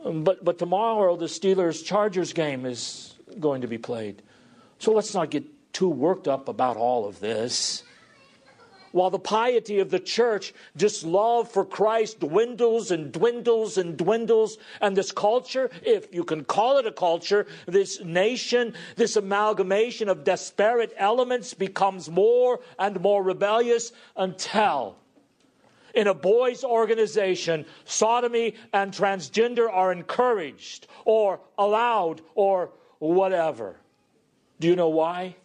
um, 0.05 0.25
but, 0.25 0.45
but 0.45 0.59
tomorrow 0.59 1.17
the 1.17 1.27
Steelers 1.27 1.85
Chargers 1.85 2.33
game 2.33 2.65
is 2.65 3.15
going 3.39 3.61
to 3.61 3.69
be 3.69 3.79
played. 3.79 4.23
So 4.79 4.93
let's 4.93 5.15
not 5.15 5.31
get 5.31 5.45
too 5.73 5.89
worked 5.89 6.27
up 6.27 6.49
about 6.49 6.77
all 6.77 7.07
of 7.07 7.21
this. 7.21 7.85
While 8.93 9.11
the 9.11 9.19
piety 9.19 9.81
of 9.81 9.91
the 9.91 9.99
church, 9.99 10.55
just 10.77 11.05
love 11.05 11.51
for 11.51 11.65
Christ 11.65 12.21
dwindles 12.21 12.91
and 12.91 13.11
dwindles 13.11 13.79
and 13.79 13.97
dwindles, 13.97 14.59
and 14.81 14.97
this 14.97 15.13
culture, 15.13 15.71
if 15.83 16.15
you 16.15 16.25
can 16.25 16.45
call 16.45 16.79
it 16.79 16.87
a 16.87 16.93
culture, 16.93 17.47
this 17.67 18.03
nation, 18.05 18.75
this 18.97 19.17
amalgamation 19.17 20.09
of 20.09 20.25
disparate 20.25 20.95
elements 20.97 21.55
becomes 21.55 22.11
more 22.11 22.61
and 22.79 23.01
more 23.01 23.23
rebellious 23.23 23.93
until 24.17 24.97
in 25.95 26.07
a 26.07 26.15
boys' 26.15 26.65
organization, 26.65 27.67
sodomy 27.85 28.55
and 28.73 28.93
transgender 28.93 29.69
are 29.71 29.93
encouraged 29.93 30.87
or 31.05 31.41
allowed 31.59 32.21
or 32.35 32.71
whatever. 32.99 33.77
Do 34.61 34.69
you 34.69 34.77
know 34.77 34.89
why? 34.89 35.37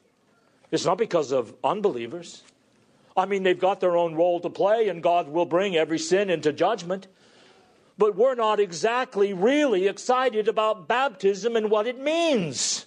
It's 0.71 0.85
not 0.85 0.97
because 0.97 1.31
of 1.31 1.53
unbelievers. 1.63 2.43
I 3.17 3.25
mean, 3.25 3.41
they've 3.41 3.59
got 3.59 3.79
their 3.79 3.97
own 3.97 4.13
role 4.13 4.39
to 4.41 4.49
play, 4.49 4.89
and 4.89 5.01
God 5.01 5.27
will 5.27 5.47
bring 5.47 5.75
every 5.75 5.97
sin 5.97 6.29
into 6.29 6.53
judgment. 6.53 7.07
But 7.97 8.15
we're 8.15 8.35
not 8.35 8.59
exactly 8.59 9.33
really 9.33 9.87
excited 9.87 10.47
about 10.47 10.87
baptism 10.87 11.55
and 11.55 11.71
what 11.71 11.87
it 11.87 11.99
means. 11.99 12.85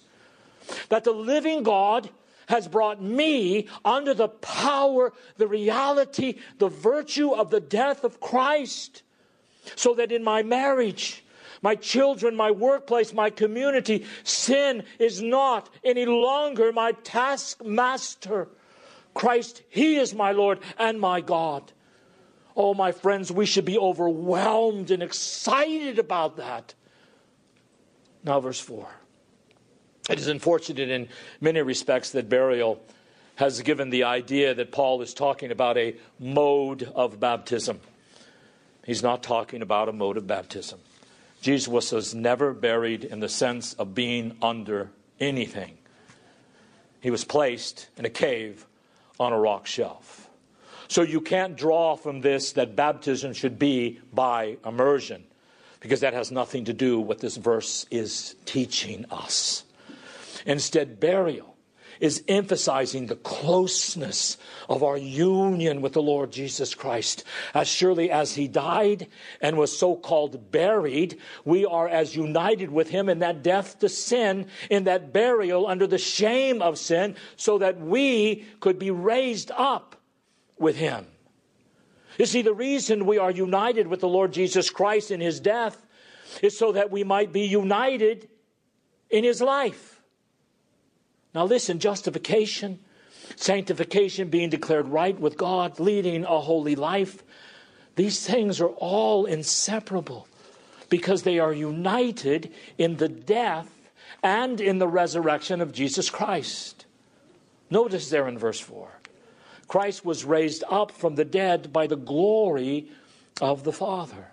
That 0.87 1.03
the 1.03 1.11
living 1.11 1.63
God 1.63 2.09
has 2.47 2.69
brought 2.69 3.01
me 3.01 3.67
under 3.83 4.13
the 4.13 4.29
power, 4.29 5.11
the 5.35 5.47
reality, 5.47 6.35
the 6.59 6.69
virtue 6.69 7.31
of 7.31 7.49
the 7.49 7.59
death 7.59 8.05
of 8.05 8.21
Christ. 8.21 9.03
So 9.75 9.93
that 9.95 10.13
in 10.13 10.23
my 10.23 10.43
marriage, 10.43 11.25
my 11.61 11.75
children, 11.75 12.37
my 12.37 12.51
workplace, 12.51 13.13
my 13.13 13.29
community, 13.29 14.05
sin 14.23 14.83
is 14.97 15.21
not 15.21 15.69
any 15.83 16.05
longer 16.05 16.71
my 16.71 16.93
taskmaster. 16.93 18.47
Christ, 19.13 19.61
He 19.69 19.97
is 19.97 20.13
my 20.13 20.31
Lord 20.31 20.59
and 20.77 20.99
my 20.99 21.21
God. 21.21 21.71
Oh, 22.55 22.73
my 22.73 22.91
friends, 22.91 23.31
we 23.31 23.45
should 23.45 23.65
be 23.65 23.77
overwhelmed 23.77 24.91
and 24.91 25.01
excited 25.01 25.99
about 25.99 26.37
that. 26.37 26.73
Now, 28.23 28.39
verse 28.39 28.59
4. 28.59 28.87
It 30.09 30.19
is 30.19 30.27
unfortunate 30.27 30.89
in 30.89 31.07
many 31.39 31.61
respects 31.61 32.11
that 32.11 32.27
burial 32.27 32.83
has 33.35 33.61
given 33.61 33.89
the 33.89 34.03
idea 34.03 34.53
that 34.53 34.71
Paul 34.71 35.01
is 35.01 35.13
talking 35.13 35.51
about 35.51 35.77
a 35.77 35.95
mode 36.19 36.83
of 36.83 37.19
baptism. 37.19 37.79
He's 38.85 39.03
not 39.03 39.23
talking 39.23 39.61
about 39.61 39.89
a 39.89 39.93
mode 39.93 40.17
of 40.17 40.27
baptism. 40.27 40.79
Jesus 41.41 41.67
was 41.67 42.13
never 42.13 42.53
buried 42.53 43.03
in 43.03 43.19
the 43.19 43.29
sense 43.29 43.73
of 43.73 43.95
being 43.95 44.37
under 44.41 44.91
anything. 45.19 45.77
He 46.99 47.09
was 47.09 47.23
placed 47.23 47.89
in 47.97 48.05
a 48.05 48.09
cave 48.09 48.65
on 49.21 49.31
a 49.33 49.39
rock 49.39 49.67
shelf. 49.67 50.29
So 50.87 51.03
you 51.03 51.21
can't 51.21 51.55
draw 51.55 51.95
from 51.95 52.21
this 52.21 52.53
that 52.53 52.75
baptism 52.75 53.33
should 53.33 53.57
be 53.57 53.99
by 54.11 54.57
immersion, 54.65 55.23
because 55.79 56.01
that 56.01 56.13
has 56.13 56.31
nothing 56.31 56.65
to 56.65 56.73
do 56.73 56.99
with 56.99 57.07
what 57.07 57.19
this 57.19 57.37
verse 57.37 57.85
is 57.91 58.35
teaching 58.45 59.05
us. 59.11 59.63
Instead, 60.45 60.99
burial 60.99 61.50
is 62.01 62.23
emphasizing 62.27 63.05
the 63.05 63.15
closeness 63.15 64.35
of 64.67 64.83
our 64.83 64.97
union 64.97 65.81
with 65.81 65.93
the 65.93 66.01
Lord 66.01 66.31
Jesus 66.31 66.73
Christ. 66.73 67.23
As 67.53 67.67
surely 67.67 68.09
as 68.11 68.33
he 68.33 68.47
died 68.47 69.07
and 69.39 69.55
was 69.55 69.77
so 69.77 69.95
called 69.95 70.51
buried, 70.51 71.19
we 71.45 71.63
are 71.63 71.87
as 71.87 72.15
united 72.15 72.71
with 72.71 72.89
him 72.89 73.07
in 73.07 73.19
that 73.19 73.43
death 73.43 73.79
to 73.79 73.87
sin, 73.87 74.47
in 74.69 74.85
that 74.85 75.13
burial 75.13 75.67
under 75.67 75.85
the 75.85 75.99
shame 75.99 76.61
of 76.61 76.79
sin, 76.79 77.15
so 77.35 77.59
that 77.59 77.79
we 77.79 78.47
could 78.59 78.79
be 78.79 78.91
raised 78.91 79.51
up 79.55 79.95
with 80.57 80.75
him. 80.75 81.05
You 82.17 82.25
see, 82.25 82.41
the 82.41 82.53
reason 82.53 83.05
we 83.05 83.19
are 83.19 83.31
united 83.31 83.87
with 83.87 84.01
the 84.01 84.09
Lord 84.09 84.33
Jesus 84.33 84.71
Christ 84.71 85.11
in 85.11 85.21
his 85.21 85.39
death 85.39 85.85
is 86.41 86.57
so 86.57 86.71
that 86.71 86.89
we 86.89 87.03
might 87.03 87.31
be 87.31 87.41
united 87.41 88.27
in 89.09 89.23
his 89.23 89.39
life. 89.39 90.00
Now, 91.33 91.45
listen 91.45 91.79
justification, 91.79 92.79
sanctification, 93.35 94.29
being 94.29 94.49
declared 94.49 94.87
right 94.87 95.17
with 95.17 95.37
God, 95.37 95.79
leading 95.79 96.25
a 96.25 96.39
holy 96.39 96.75
life, 96.75 97.23
these 97.95 98.25
things 98.25 98.61
are 98.61 98.69
all 98.69 99.25
inseparable 99.25 100.27
because 100.89 101.23
they 101.23 101.39
are 101.39 101.53
united 101.53 102.51
in 102.77 102.97
the 102.97 103.09
death 103.09 103.69
and 104.23 104.59
in 104.61 104.77
the 104.77 104.87
resurrection 104.87 105.61
of 105.61 105.71
Jesus 105.71 106.09
Christ. 106.09 106.85
Notice 107.69 108.09
there 108.09 108.27
in 108.27 108.37
verse 108.37 108.59
4 108.59 108.89
Christ 109.67 110.03
was 110.03 110.25
raised 110.25 110.65
up 110.69 110.91
from 110.91 111.15
the 111.15 111.23
dead 111.23 111.71
by 111.71 111.87
the 111.87 111.95
glory 111.95 112.89
of 113.39 113.63
the 113.63 113.71
Father. 113.71 114.31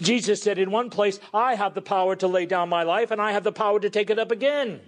Jesus 0.00 0.40
said 0.42 0.58
in 0.58 0.70
one 0.70 0.90
place, 0.90 1.18
I 1.34 1.56
have 1.56 1.74
the 1.74 1.82
power 1.82 2.14
to 2.16 2.28
lay 2.28 2.46
down 2.46 2.68
my 2.68 2.84
life 2.84 3.10
and 3.10 3.20
I 3.20 3.32
have 3.32 3.42
the 3.42 3.50
power 3.50 3.80
to 3.80 3.90
take 3.90 4.10
it 4.10 4.18
up 4.18 4.30
again. 4.30 4.80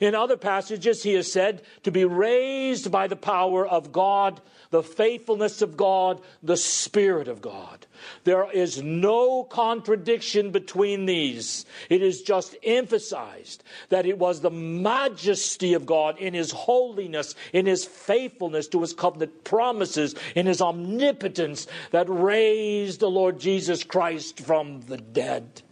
In 0.00 0.14
other 0.14 0.36
passages, 0.36 1.02
he 1.02 1.14
is 1.14 1.32
said 1.32 1.62
to 1.82 1.90
be 1.90 2.04
raised 2.04 2.90
by 2.90 3.06
the 3.06 3.16
power 3.16 3.66
of 3.66 3.92
God, 3.92 4.40
the 4.70 4.82
faithfulness 4.82 5.62
of 5.62 5.76
God, 5.76 6.20
the 6.42 6.56
Spirit 6.56 7.28
of 7.28 7.40
God. 7.40 7.86
There 8.24 8.50
is 8.50 8.82
no 8.82 9.44
contradiction 9.44 10.50
between 10.50 11.06
these. 11.06 11.64
It 11.88 12.02
is 12.02 12.22
just 12.22 12.56
emphasized 12.62 13.62
that 13.88 14.06
it 14.06 14.18
was 14.18 14.40
the 14.40 14.50
majesty 14.50 15.74
of 15.74 15.86
God 15.86 16.18
in 16.18 16.34
His 16.34 16.50
holiness, 16.50 17.34
in 17.52 17.66
His 17.66 17.84
faithfulness 17.84 18.68
to 18.68 18.80
His 18.80 18.92
covenant 18.92 19.44
promises, 19.44 20.14
in 20.34 20.46
His 20.46 20.60
omnipotence 20.60 21.66
that 21.92 22.08
raised 22.08 23.00
the 23.00 23.10
Lord 23.10 23.38
Jesus 23.38 23.84
Christ 23.84 24.40
from 24.40 24.82
the 24.82 24.98
dead. 24.98 25.62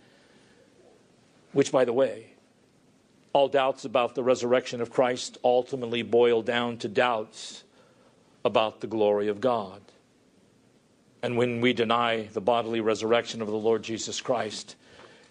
Which, 1.52 1.72
by 1.72 1.84
the 1.84 1.92
way, 1.92 2.31
all 3.32 3.48
doubts 3.48 3.84
about 3.84 4.14
the 4.14 4.22
resurrection 4.22 4.80
of 4.80 4.90
Christ 4.90 5.38
ultimately 5.42 6.02
boil 6.02 6.42
down 6.42 6.76
to 6.78 6.88
doubts 6.88 7.64
about 8.44 8.80
the 8.80 8.86
glory 8.86 9.28
of 9.28 9.40
God. 9.40 9.80
And 11.22 11.36
when 11.36 11.60
we 11.60 11.72
deny 11.72 12.28
the 12.32 12.40
bodily 12.40 12.80
resurrection 12.80 13.40
of 13.40 13.48
the 13.48 13.56
Lord 13.56 13.82
Jesus 13.82 14.20
Christ, 14.20 14.76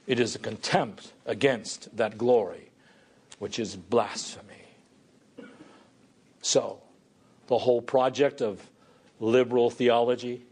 it 0.08 0.20
is 0.20 0.36
a 0.36 0.39
contempt 0.39 1.12
against 1.25 1.96
that 1.98 2.17
glory, 2.17 2.72
which 3.39 3.60
is 3.60 3.75
blasphemy. 3.75 4.48
So, 6.41 6.81
the 7.48 7.60
whole 7.60 7.81
project 7.81 8.41
of 8.41 8.67
liberal 9.20 9.70
theology 9.70 10.43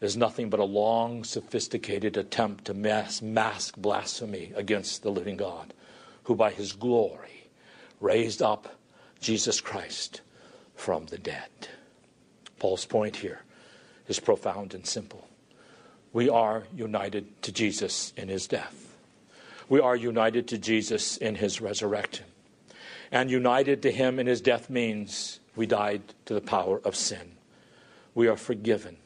is 0.00 0.16
nothing 0.16 0.48
but 0.48 0.60
a 0.60 0.64
long, 0.64 1.24
sophisticated 1.24 2.16
attempt 2.16 2.66
to 2.66 2.74
mask, 2.74 3.76
blasphemy 3.76 4.52
against 4.54 5.02
the 5.02 5.10
living 5.10 5.36
God 5.36 5.74
who 6.28 6.34
by 6.36 6.50
his 6.50 6.74
glory 6.74 7.48
raised 8.02 8.42
up 8.42 8.76
Jesus 9.18 9.62
Christ 9.62 10.20
from 10.76 11.06
the 11.06 11.16
dead. 11.16 11.48
Paul's 12.58 12.84
point 12.84 13.16
here 13.16 13.40
is 14.08 14.20
profound 14.20 14.74
and 14.74 14.86
simple. 14.86 15.26
We 16.12 16.28
are 16.28 16.64
united 16.76 17.40
to 17.42 17.50
Jesus 17.50 18.12
in 18.14 18.28
his 18.28 18.46
death. 18.46 18.94
We 19.70 19.80
are 19.80 19.96
united 19.96 20.48
to 20.48 20.58
Jesus 20.58 21.16
in 21.16 21.36
his 21.36 21.62
resurrection. 21.62 22.26
And 23.10 23.30
united 23.30 23.80
to 23.82 23.90
him 23.90 24.18
in 24.18 24.26
his 24.26 24.42
death 24.42 24.68
means 24.68 25.40
we 25.56 25.64
died 25.64 26.02
to 26.26 26.34
the 26.34 26.42
power 26.42 26.78
of 26.84 26.94
sin. 26.94 27.36
We 28.14 28.28
are 28.28 28.36
forgiven. 28.36 28.98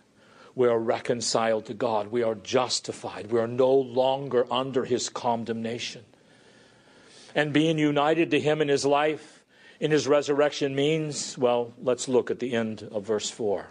We 0.56 0.66
are 0.66 0.78
reconciled 0.78 1.66
to 1.66 1.74
God. 1.74 2.08
We 2.08 2.24
are 2.24 2.34
justified. 2.34 3.30
We 3.30 3.38
are 3.38 3.46
no 3.46 3.72
longer 3.72 4.52
under 4.52 4.84
his 4.84 5.08
condemnation. 5.08 6.02
And 7.34 7.52
being 7.52 7.78
united 7.78 8.30
to 8.30 8.40
him 8.40 8.60
in 8.60 8.68
his 8.68 8.84
life, 8.84 9.44
in 9.80 9.90
his 9.90 10.06
resurrection 10.06 10.74
means, 10.74 11.36
well, 11.38 11.72
let's 11.82 12.08
look 12.08 12.30
at 12.30 12.38
the 12.38 12.54
end 12.54 12.88
of 12.92 13.04
verse 13.04 13.30
4. 13.30 13.66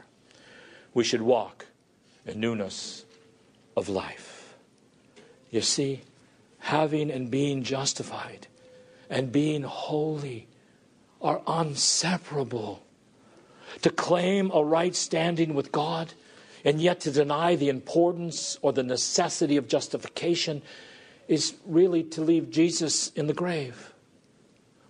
We 0.93 1.03
should 1.03 1.21
walk 1.21 1.67
in 2.25 2.39
newness 2.39 3.05
of 3.77 3.87
life. 3.87 4.55
You 5.49 5.61
see, 5.61 6.01
having 6.59 7.11
and 7.11 7.29
being 7.29 7.63
justified 7.63 8.47
and 9.09 9.31
being 9.31 9.63
holy 9.63 10.47
are 11.21 11.41
inseparable. 11.47 12.83
To 13.83 13.89
claim 13.89 14.51
a 14.53 14.63
right 14.63 14.95
standing 14.95 15.53
with 15.53 15.71
God 15.71 16.13
and 16.65 16.81
yet 16.81 16.99
to 17.01 17.11
deny 17.11 17.55
the 17.55 17.69
importance 17.69 18.57
or 18.61 18.73
the 18.73 18.83
necessity 18.83 19.57
of 19.57 19.67
justification 19.67 20.61
is 21.31 21.55
really 21.65 22.03
to 22.03 22.21
leave 22.21 22.51
Jesus 22.51 23.07
in 23.11 23.27
the 23.27 23.33
grave. 23.33 23.93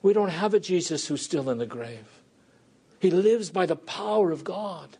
We 0.02 0.12
don't 0.12 0.30
have 0.30 0.56
a 0.56 0.60
Jesus 0.60 1.06
who's 1.06 1.22
still 1.22 1.52
in 1.52 1.60
the 1.60 1.68
grave. 1.68 2.08
He 3.00 3.12
lives 3.12 3.52
by 3.52 3.68
the 3.68 3.76
power 3.76 4.32
of 4.32 4.44
God. 4.44 4.98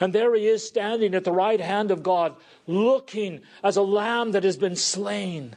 And 0.00 0.12
there 0.12 0.34
he 0.34 0.46
is 0.46 0.66
standing 0.66 1.14
at 1.14 1.24
the 1.24 1.32
right 1.32 1.60
hand 1.60 1.90
of 1.90 2.02
God, 2.02 2.36
looking 2.66 3.40
as 3.64 3.78
a 3.78 3.82
lamb 3.82 4.32
that 4.32 4.44
has 4.44 4.58
been 4.58 4.76
slain. 4.76 5.56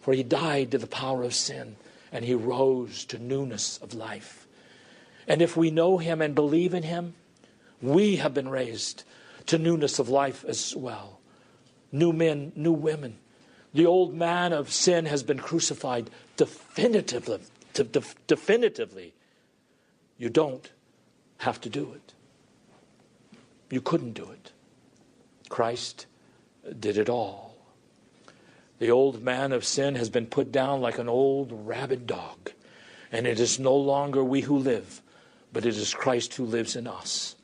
For 0.00 0.14
he 0.14 0.22
died 0.22 0.70
to 0.70 0.78
the 0.78 0.86
power 0.86 1.22
of 1.22 1.34
sin, 1.34 1.76
and 2.10 2.24
he 2.24 2.34
rose 2.34 3.04
to 3.06 3.18
newness 3.18 3.76
of 3.82 3.92
life. 3.92 4.46
And 5.28 5.42
if 5.42 5.54
we 5.54 5.70
know 5.70 5.98
him 5.98 6.22
and 6.22 6.34
believe 6.34 6.72
in 6.72 6.82
him, 6.82 7.12
we 7.82 8.16
have 8.16 8.32
been 8.32 8.48
raised 8.48 9.02
to 9.46 9.58
newness 9.58 9.98
of 9.98 10.08
life 10.08 10.46
as 10.48 10.74
well. 10.74 11.20
New 11.92 12.14
men, 12.14 12.52
new 12.56 12.72
women, 12.72 13.18
the 13.76 13.86
old 13.86 14.14
man 14.14 14.52
of 14.52 14.72
sin 14.72 15.06
has 15.06 15.22
been 15.22 15.38
crucified 15.38 16.10
definitively. 16.36 17.40
definitively. 18.26 19.14
You 20.18 20.30
don't 20.30 20.70
have 21.38 21.60
to 21.60 21.68
do 21.68 21.92
it. 21.94 22.14
You 23.70 23.80
couldn't 23.80 24.12
do 24.14 24.30
it. 24.30 24.52
Christ 25.48 26.06
did 26.80 26.96
it 26.96 27.08
all. 27.08 27.54
The 28.78 28.90
old 28.90 29.22
man 29.22 29.52
of 29.52 29.64
sin 29.64 29.94
has 29.94 30.10
been 30.10 30.26
put 30.26 30.52
down 30.52 30.80
like 30.80 30.98
an 30.98 31.08
old 31.08 31.50
rabid 31.66 32.06
dog, 32.06 32.52
and 33.10 33.26
it 33.26 33.40
is 33.40 33.58
no 33.58 33.74
longer 33.74 34.22
we 34.22 34.42
who 34.42 34.58
live, 34.58 35.00
but 35.52 35.64
it 35.64 35.76
is 35.76 35.94
Christ 35.94 36.34
who 36.34 36.44
lives 36.44 36.76
in 36.76 36.86
us. 36.86 37.36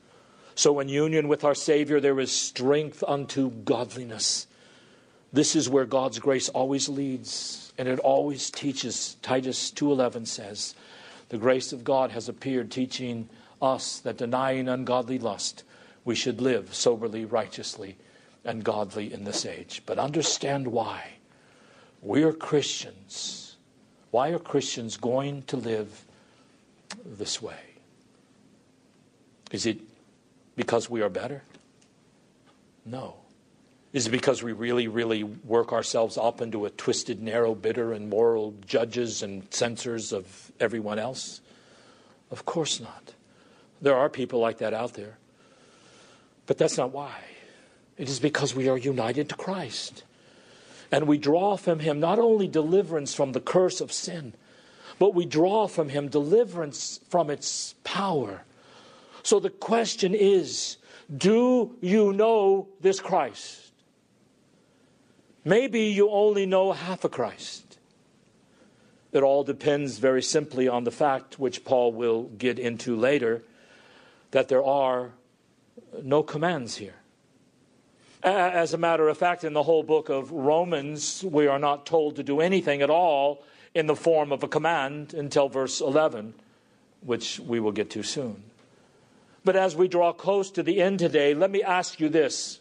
So, 0.54 0.80
in 0.80 0.88
union 0.88 1.28
with 1.28 1.44
our 1.44 1.54
Savior, 1.54 2.00
there 2.00 2.20
is 2.20 2.30
strength 2.30 3.02
unto 3.06 3.50
godliness. 3.50 4.46
This 5.32 5.56
is 5.56 5.68
where 5.68 5.86
God's 5.86 6.18
grace 6.18 6.50
always 6.50 6.88
leads, 6.88 7.72
and 7.78 7.88
it 7.88 7.98
always 8.00 8.50
teaches. 8.50 9.16
Titus 9.22 9.70
2:11 9.70 10.26
says, 10.26 10.74
"The 11.30 11.38
grace 11.38 11.72
of 11.72 11.84
God 11.84 12.10
has 12.10 12.28
appeared, 12.28 12.70
teaching 12.70 13.30
us 13.60 13.98
that 14.00 14.18
denying 14.18 14.68
ungodly 14.68 15.18
lust, 15.18 15.64
we 16.04 16.14
should 16.14 16.40
live 16.40 16.74
soberly, 16.74 17.24
righteously, 17.24 17.96
and 18.44 18.62
godly 18.62 19.10
in 19.10 19.24
this 19.24 19.46
age." 19.46 19.82
But 19.86 19.98
understand 19.98 20.68
why. 20.68 21.14
We 22.02 22.24
are 22.24 22.32
Christians. 22.32 23.56
Why 24.10 24.28
are 24.30 24.38
Christians 24.38 24.98
going 24.98 25.44
to 25.44 25.56
live 25.56 26.04
this 27.06 27.40
way? 27.40 27.76
Is 29.50 29.64
it 29.64 29.78
because 30.56 30.90
we 30.90 31.00
are 31.00 31.08
better? 31.08 31.44
No. 32.84 33.21
Is 33.92 34.06
it 34.06 34.10
because 34.10 34.42
we 34.42 34.52
really, 34.52 34.88
really 34.88 35.22
work 35.22 35.72
ourselves 35.72 36.16
up 36.16 36.40
into 36.40 36.64
a 36.64 36.70
twisted, 36.70 37.20
narrow, 37.22 37.54
bitter, 37.54 37.92
and 37.92 38.08
moral 38.08 38.54
judges 38.64 39.22
and 39.22 39.46
censors 39.52 40.12
of 40.12 40.50
everyone 40.58 40.98
else? 40.98 41.42
Of 42.30 42.46
course 42.46 42.80
not. 42.80 43.12
There 43.82 43.96
are 43.96 44.08
people 44.08 44.40
like 44.40 44.58
that 44.58 44.72
out 44.72 44.94
there. 44.94 45.18
But 46.46 46.56
that's 46.56 46.78
not 46.78 46.92
why. 46.92 47.12
It 47.98 48.08
is 48.08 48.18
because 48.18 48.54
we 48.54 48.68
are 48.68 48.78
united 48.78 49.28
to 49.28 49.34
Christ. 49.34 50.04
And 50.90 51.06
we 51.06 51.18
draw 51.18 51.56
from 51.58 51.80
Him 51.80 52.00
not 52.00 52.18
only 52.18 52.48
deliverance 52.48 53.14
from 53.14 53.32
the 53.32 53.40
curse 53.40 53.82
of 53.82 53.92
sin, 53.92 54.32
but 54.98 55.14
we 55.14 55.26
draw 55.26 55.66
from 55.68 55.90
Him 55.90 56.08
deliverance 56.08 57.00
from 57.10 57.28
its 57.28 57.74
power. 57.84 58.44
So 59.22 59.38
the 59.38 59.50
question 59.50 60.14
is 60.14 60.78
do 61.14 61.76
you 61.82 62.14
know 62.14 62.68
this 62.80 62.98
Christ? 62.98 63.71
Maybe 65.44 65.82
you 65.82 66.08
only 66.10 66.46
know 66.46 66.72
half 66.72 67.04
a 67.04 67.08
Christ. 67.08 67.78
It 69.12 69.22
all 69.22 69.44
depends 69.44 69.98
very 69.98 70.22
simply 70.22 70.68
on 70.68 70.84
the 70.84 70.90
fact, 70.90 71.38
which 71.38 71.64
Paul 71.64 71.92
will 71.92 72.24
get 72.24 72.58
into 72.58 72.96
later, 72.96 73.42
that 74.30 74.48
there 74.48 74.64
are 74.64 75.10
no 76.02 76.22
commands 76.22 76.76
here. 76.76 76.94
As 78.22 78.72
a 78.72 78.78
matter 78.78 79.08
of 79.08 79.18
fact, 79.18 79.42
in 79.42 79.52
the 79.52 79.64
whole 79.64 79.82
book 79.82 80.08
of 80.08 80.30
Romans, 80.30 81.24
we 81.24 81.48
are 81.48 81.58
not 81.58 81.86
told 81.86 82.16
to 82.16 82.22
do 82.22 82.40
anything 82.40 82.80
at 82.80 82.88
all 82.88 83.42
in 83.74 83.86
the 83.86 83.96
form 83.96 84.32
of 84.32 84.42
a 84.42 84.48
command 84.48 85.12
until 85.12 85.48
verse 85.48 85.80
11, 85.80 86.34
which 87.00 87.40
we 87.40 87.58
will 87.58 87.72
get 87.72 87.90
to 87.90 88.02
soon. 88.02 88.44
But 89.44 89.56
as 89.56 89.74
we 89.74 89.88
draw 89.88 90.12
close 90.12 90.52
to 90.52 90.62
the 90.62 90.80
end 90.80 91.00
today, 91.00 91.34
let 91.34 91.50
me 91.50 91.64
ask 91.64 91.98
you 91.98 92.08
this 92.08 92.60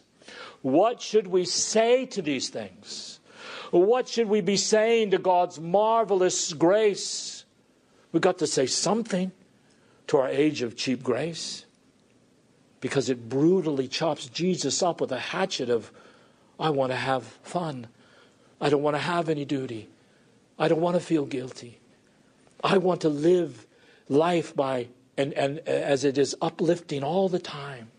what 0.62 1.02
should 1.02 1.26
we 1.26 1.44
say 1.44 2.06
to 2.06 2.22
these 2.22 2.48
things? 2.48 3.20
What 3.70 4.08
should 4.08 4.28
we 4.28 4.40
be 4.40 4.56
saying 4.56 5.10
to 5.10 5.18
God's 5.18 5.60
marvelous 5.60 6.52
grace? 6.52 7.44
We've 8.12 8.20
got 8.20 8.38
to 8.38 8.46
say 8.46 8.66
something 8.66 9.32
to 10.08 10.18
our 10.18 10.28
age 10.28 10.62
of 10.62 10.76
cheap 10.76 11.02
grace 11.02 11.64
because 12.80 13.08
it 13.08 13.28
brutally 13.28 13.88
chops 13.88 14.26
Jesus 14.26 14.82
up 14.82 15.00
with 15.00 15.12
a 15.12 15.18
hatchet 15.18 15.70
of, 15.70 15.90
I 16.58 16.70
want 16.70 16.92
to 16.92 16.96
have 16.96 17.24
fun. 17.24 17.86
I 18.60 18.68
don't 18.68 18.82
want 18.82 18.96
to 18.96 19.02
have 19.02 19.28
any 19.28 19.44
duty. 19.44 19.88
I 20.58 20.68
don't 20.68 20.80
want 20.80 20.96
to 20.96 21.00
feel 21.00 21.24
guilty. 21.24 21.78
I 22.62 22.78
want 22.78 23.00
to 23.02 23.08
live 23.08 23.66
life 24.08 24.54
by 24.54 24.88
and, 25.16 25.32
and 25.34 25.60
as 25.60 26.04
it 26.04 26.18
is 26.18 26.36
uplifting 26.42 27.02
all 27.02 27.28
the 27.28 27.38
time. 27.38 27.91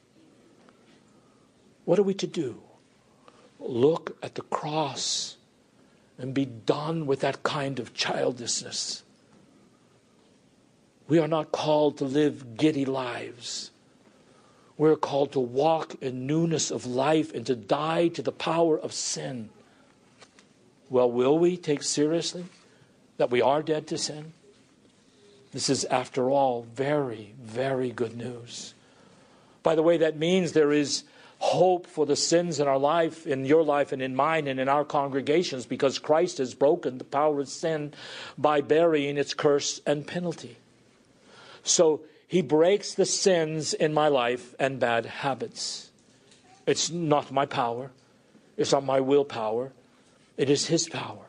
What 1.86 2.00
are 2.00 2.04
we 2.04 2.13
to 2.15 2.28
do? 2.28 2.62
Look 3.60 4.17
at 4.24 4.36
the 4.36 4.41
cross 4.43 5.38
and 6.17 6.34
be 6.34 6.46
done 6.46 7.06
with 7.06 7.22
that 7.22 7.43
kind 7.43 7.80
of 7.80 7.93
childishness. 7.93 9.04
We 11.08 11.19
are 11.19 11.28
not 11.28 11.52
called 11.52 11.98
to 11.98 12.06
live 12.06 12.58
giddy 12.58 12.86
lives. 12.86 13.72
We're 14.78 14.96
called 14.96 15.32
to 15.34 15.39
walk 15.39 15.96
in 16.02 16.26
newness 16.26 16.72
of 16.72 16.86
life 16.86 17.34
and 17.34 17.46
to 17.46 17.56
die 17.56 18.08
to 18.10 18.22
the 18.22 18.32
power 18.32 18.80
of 18.80 18.93
sin. 18.93 19.50
Well, 20.89 21.12
will 21.12 21.38
we 21.38 21.58
take 21.58 21.84
seriously 21.84 22.46
that 23.17 23.32
we 23.32 23.41
are 23.41 23.62
dead 23.62 23.88
to 23.88 23.98
sin? 23.98 24.34
This 25.52 25.69
is, 25.69 25.86
after 25.86 26.32
all, 26.32 26.65
very, 26.74 27.34
very 27.39 27.91
good 27.91 28.17
news. 28.17 28.74
By 29.62 29.76
the 29.76 29.84
way, 29.84 29.98
that 29.98 30.17
means 30.17 30.52
there 30.52 30.72
is 30.72 31.04
hope 31.43 31.86
for 31.86 32.06
the 32.06 32.15
sins 32.15 32.62
in 32.62 32.69
our 32.69 32.79
life, 32.79 33.27
in 33.27 33.43
your 33.43 33.63
life, 33.63 33.91
and 33.91 34.01
in 34.01 34.15
mine, 34.15 34.47
and 34.47 34.62
in 34.62 34.69
our 34.69 34.86
congregations, 34.86 35.65
because 35.65 35.99
Christ 35.99 36.38
has 36.38 36.53
broken 36.53 36.99
the 36.99 37.03
power 37.03 37.41
of 37.41 37.49
sin 37.49 37.93
by 38.38 38.62
burying 38.62 39.17
its 39.17 39.34
curse 39.34 39.82
and 39.86 40.08
penalty. 40.08 40.56
So 41.62 41.99
he 42.29 42.41
breaks 42.41 42.93
the 42.93 43.06
sins 43.06 43.73
in 43.73 43.93
my 43.93 44.08
life 44.08 44.56
and 44.58 44.79
bad 44.79 45.06
habits. 45.06 45.91
It's 46.65 46.89
not 46.89 47.29
my 47.29 47.45
power, 47.45 47.91
it's 48.56 48.71
not 48.71 48.86
my 48.86 49.01
willpower, 49.01 49.73
it 50.38 50.49
is 50.49 50.67
his 50.67 50.88
power. 50.88 51.25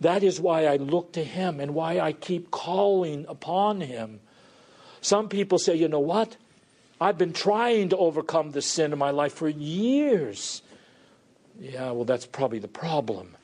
That 0.00 0.24
is 0.24 0.40
why 0.40 0.66
I 0.66 0.78
look 0.78 1.12
to 1.12 1.22
him 1.22 1.60
and 1.60 1.76
why 1.76 2.00
I 2.00 2.12
keep 2.12 2.50
calling 2.50 3.24
upon 3.28 3.82
him. 3.82 4.18
Some 5.00 5.28
people 5.28 5.60
say, 5.60 5.76
you 5.76 5.86
know 5.86 6.00
what? 6.00 6.36
I've 7.02 7.18
been 7.18 7.32
trying 7.32 7.88
to 7.88 7.96
overcome 7.96 8.52
the 8.52 8.62
sin 8.62 8.92
in 8.92 8.98
my 8.98 9.10
life 9.10 9.34
for 9.34 9.48
years. 9.48 10.62
Yeah, 11.58 11.90
well, 11.90 12.04
that's 12.04 12.26
probably 12.26 12.60
the 12.60 12.68
problem. 12.68 13.36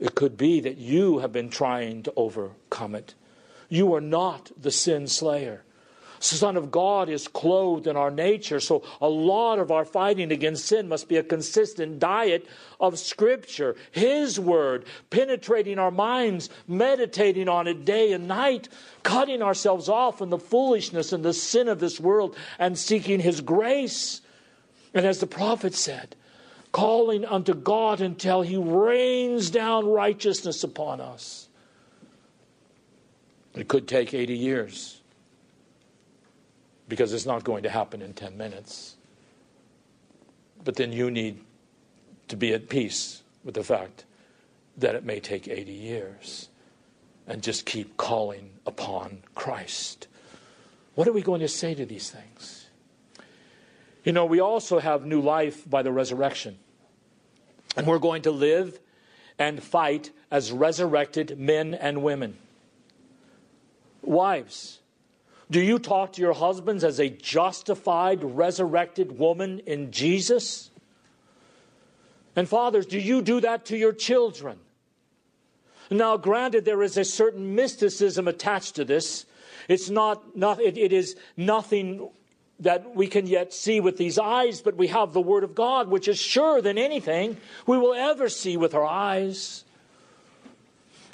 It 0.00 0.16
could 0.16 0.36
be 0.36 0.60
that 0.60 0.76
you 0.76 1.20
have 1.20 1.32
been 1.32 1.48
trying 1.48 2.02
to 2.02 2.12
overcome 2.16 2.96
it. 2.96 3.14
You 3.68 3.94
are 3.94 4.00
not 4.00 4.50
the 4.60 4.72
sin 4.72 5.06
slayer. 5.06 5.62
Son 6.26 6.56
of 6.56 6.70
God 6.70 7.08
is 7.08 7.28
clothed 7.28 7.86
in 7.86 7.96
our 7.96 8.10
nature. 8.10 8.60
So 8.60 8.82
a 9.00 9.08
lot 9.08 9.58
of 9.58 9.70
our 9.70 9.84
fighting 9.84 10.32
against 10.32 10.66
sin 10.66 10.88
must 10.88 11.08
be 11.08 11.16
a 11.16 11.22
consistent 11.22 11.98
diet 11.98 12.46
of 12.80 12.98
Scripture, 12.98 13.76
His 13.92 14.38
Word, 14.40 14.86
penetrating 15.10 15.78
our 15.78 15.90
minds, 15.90 16.50
meditating 16.66 17.48
on 17.48 17.66
it 17.66 17.84
day 17.84 18.12
and 18.12 18.26
night, 18.26 18.68
cutting 19.02 19.42
ourselves 19.42 19.88
off 19.88 20.18
from 20.18 20.30
the 20.30 20.38
foolishness 20.38 21.12
and 21.12 21.24
the 21.24 21.32
sin 21.32 21.68
of 21.68 21.80
this 21.80 22.00
world, 22.00 22.36
and 22.58 22.78
seeking 22.78 23.20
His 23.20 23.40
grace. 23.40 24.20
And 24.94 25.06
as 25.06 25.20
the 25.20 25.26
prophet 25.26 25.74
said, 25.74 26.16
calling 26.72 27.24
unto 27.24 27.54
God 27.54 28.00
until 28.00 28.42
He 28.42 28.56
rains 28.56 29.50
down 29.50 29.86
righteousness 29.86 30.64
upon 30.64 31.00
us. 31.00 31.48
It 33.54 33.68
could 33.68 33.88
take 33.88 34.12
80 34.12 34.36
years 34.36 35.00
because 36.88 37.12
it's 37.12 37.26
not 37.26 37.44
going 37.44 37.62
to 37.64 37.70
happen 37.70 38.02
in 38.02 38.12
10 38.12 38.36
minutes. 38.36 38.96
But 40.64 40.76
then 40.76 40.92
you 40.92 41.10
need 41.10 41.40
to 42.28 42.36
be 42.36 42.52
at 42.52 42.68
peace 42.68 43.22
with 43.44 43.54
the 43.54 43.64
fact 43.64 44.04
that 44.76 44.94
it 44.94 45.04
may 45.04 45.20
take 45.20 45.48
80 45.48 45.72
years 45.72 46.48
and 47.26 47.42
just 47.42 47.66
keep 47.66 47.96
calling 47.96 48.50
upon 48.66 49.22
Christ. 49.34 50.06
What 50.94 51.08
are 51.08 51.12
we 51.12 51.22
going 51.22 51.40
to 51.40 51.48
say 51.48 51.74
to 51.74 51.84
these 51.84 52.10
things? 52.10 52.66
You 54.04 54.12
know, 54.12 54.24
we 54.24 54.40
also 54.40 54.78
have 54.78 55.04
new 55.04 55.20
life 55.20 55.68
by 55.68 55.82
the 55.82 55.92
resurrection. 55.92 56.58
And 57.76 57.86
we're 57.86 57.98
going 57.98 58.22
to 58.22 58.30
live 58.30 58.78
and 59.38 59.62
fight 59.62 60.10
as 60.30 60.52
resurrected 60.52 61.38
men 61.38 61.74
and 61.74 62.02
women. 62.02 62.38
Wives, 64.02 64.80
do 65.50 65.60
you 65.60 65.78
talk 65.78 66.14
to 66.14 66.20
your 66.20 66.32
husbands 66.32 66.82
as 66.82 66.98
a 66.98 67.08
justified, 67.08 68.24
resurrected 68.24 69.18
woman 69.18 69.60
in 69.60 69.92
Jesus? 69.92 70.70
And 72.34 72.48
fathers, 72.48 72.86
do 72.86 72.98
you 72.98 73.22
do 73.22 73.40
that 73.40 73.66
to 73.66 73.76
your 73.76 73.92
children? 73.92 74.58
Now, 75.90 76.16
granted, 76.16 76.64
there 76.64 76.82
is 76.82 76.96
a 76.96 77.04
certain 77.04 77.54
mysticism 77.54 78.26
attached 78.26 78.74
to 78.76 78.84
this. 78.84 79.24
It's 79.68 79.88
not, 79.88 80.36
not 80.36 80.60
it, 80.60 80.76
it 80.76 80.92
is 80.92 81.16
nothing 81.36 82.08
that 82.60 82.96
we 82.96 83.06
can 83.06 83.26
yet 83.26 83.52
see 83.52 83.80
with 83.80 83.96
these 83.96 84.18
eyes, 84.18 84.62
but 84.62 84.76
we 84.76 84.88
have 84.88 85.12
the 85.12 85.20
Word 85.20 85.44
of 85.44 85.54
God, 85.54 85.88
which 85.88 86.08
is 86.08 86.18
surer 86.18 86.60
than 86.60 86.78
anything 86.78 87.36
we 87.66 87.78
will 87.78 87.94
ever 87.94 88.28
see 88.28 88.56
with 88.56 88.74
our 88.74 88.84
eyes. 88.84 89.64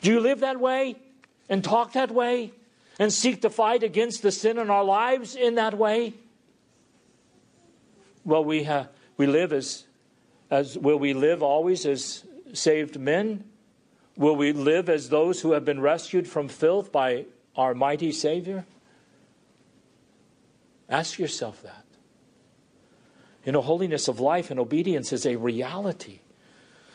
Do 0.00 0.10
you 0.10 0.20
live 0.20 0.40
that 0.40 0.58
way 0.58 0.96
and 1.48 1.62
talk 1.62 1.92
that 1.92 2.10
way? 2.10 2.52
And 3.02 3.12
seek 3.12 3.42
to 3.42 3.50
fight 3.50 3.82
against 3.82 4.22
the 4.22 4.30
sin 4.30 4.58
in 4.58 4.70
our 4.70 4.84
lives 4.84 5.34
in 5.34 5.56
that 5.56 5.76
way? 5.76 6.14
Well, 8.24 8.44
we, 8.44 8.62
ha- 8.62 8.86
we 9.16 9.26
live 9.26 9.52
as, 9.52 9.86
as, 10.52 10.78
will 10.78 11.00
we 11.00 11.12
live 11.12 11.42
always 11.42 11.84
as 11.84 12.22
saved 12.52 13.00
men? 13.00 13.42
Will 14.16 14.36
we 14.36 14.52
live 14.52 14.88
as 14.88 15.08
those 15.08 15.40
who 15.40 15.50
have 15.50 15.64
been 15.64 15.80
rescued 15.80 16.28
from 16.28 16.46
filth 16.46 16.92
by 16.92 17.26
our 17.56 17.74
mighty 17.74 18.12
Savior? 18.12 18.66
Ask 20.88 21.18
yourself 21.18 21.60
that. 21.64 21.84
You 23.44 23.50
know, 23.50 23.62
holiness 23.62 24.06
of 24.06 24.20
life 24.20 24.48
and 24.52 24.60
obedience 24.60 25.12
is 25.12 25.26
a 25.26 25.34
reality, 25.34 26.20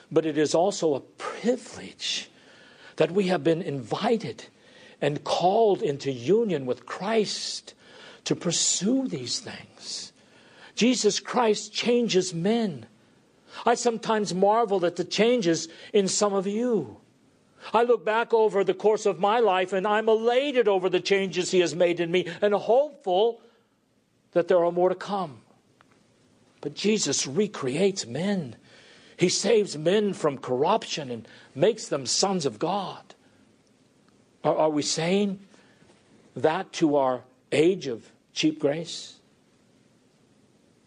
but 0.09 0.25
it 0.25 0.37
is 0.37 0.55
also 0.55 0.95
a 0.95 1.01
privilege 1.01 2.29
that 2.95 3.11
we 3.11 3.27
have 3.27 3.43
been 3.43 3.61
invited 3.61 4.45
and 5.01 5.23
called 5.23 5.81
into 5.81 6.12
union 6.12 6.65
with 6.65 6.86
Christ 6.86 7.73
to 8.25 8.36
pursue 8.36 9.07
these 9.07 9.39
things. 9.39 10.12
Jesus 10.75 11.19
Christ 11.19 11.73
changes 11.73 12.33
men. 12.33 12.86
I 13.65 13.75
sometimes 13.75 14.33
marvel 14.33 14.86
at 14.86 14.95
the 14.95 15.03
changes 15.03 15.67
in 15.93 16.07
some 16.07 16.33
of 16.33 16.45
you. 16.45 16.97
I 17.73 17.83
look 17.83 18.05
back 18.05 18.33
over 18.33 18.63
the 18.63 18.73
course 18.73 19.05
of 19.05 19.19
my 19.19 19.39
life 19.39 19.73
and 19.73 19.88
I'm 19.88 20.07
elated 20.07 20.67
over 20.67 20.89
the 20.89 20.99
changes 20.99 21.51
He 21.51 21.60
has 21.60 21.75
made 21.75 21.99
in 21.99 22.12
me 22.12 22.27
and 22.41 22.53
hopeful 22.53 23.41
that 24.31 24.47
there 24.47 24.63
are 24.63 24.71
more 24.71 24.89
to 24.89 24.95
come. 24.95 25.41
But 26.62 26.75
Jesus 26.75 27.27
recreates 27.27 28.05
men. 28.05 28.55
He 29.17 29.29
saves 29.29 29.77
men 29.77 30.13
from 30.13 30.38
corruption 30.38 31.10
and 31.10 31.27
makes 31.55 31.88
them 31.88 32.05
sons 32.05 32.45
of 32.45 32.60
God. 32.60 33.15
Are, 34.55 34.69
we 34.69 34.81
saying 34.81 35.39
that 36.36 36.71
to 36.73 36.95
our 36.95 37.23
age 37.51 37.88
of 37.88 38.10
cheap 38.33 38.60
grace? 38.60 39.15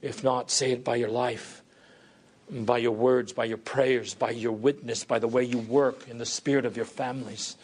If 0.01 0.25
not, 0.25 0.51
say 0.51 0.73
it 0.73 0.83
by 0.83 0.97
your 0.97 1.11
life, 1.11 1.63
by 2.51 2.79
your 2.79 2.93
words, 2.93 3.33
by 3.33 3.45
your 3.45 3.59
prayers, 3.59 4.15
by 4.15 4.31
your 4.31 4.53
witness, 4.53 5.05
by 5.05 5.19
the 5.19 5.29
way 5.29 5.45
you 5.45 5.59
work 5.59 6.09
in 6.09 6.19
the 6.19 6.27
spirit 6.27 6.65
of 6.65 6.77
your 6.77 6.87
families, 6.87 7.57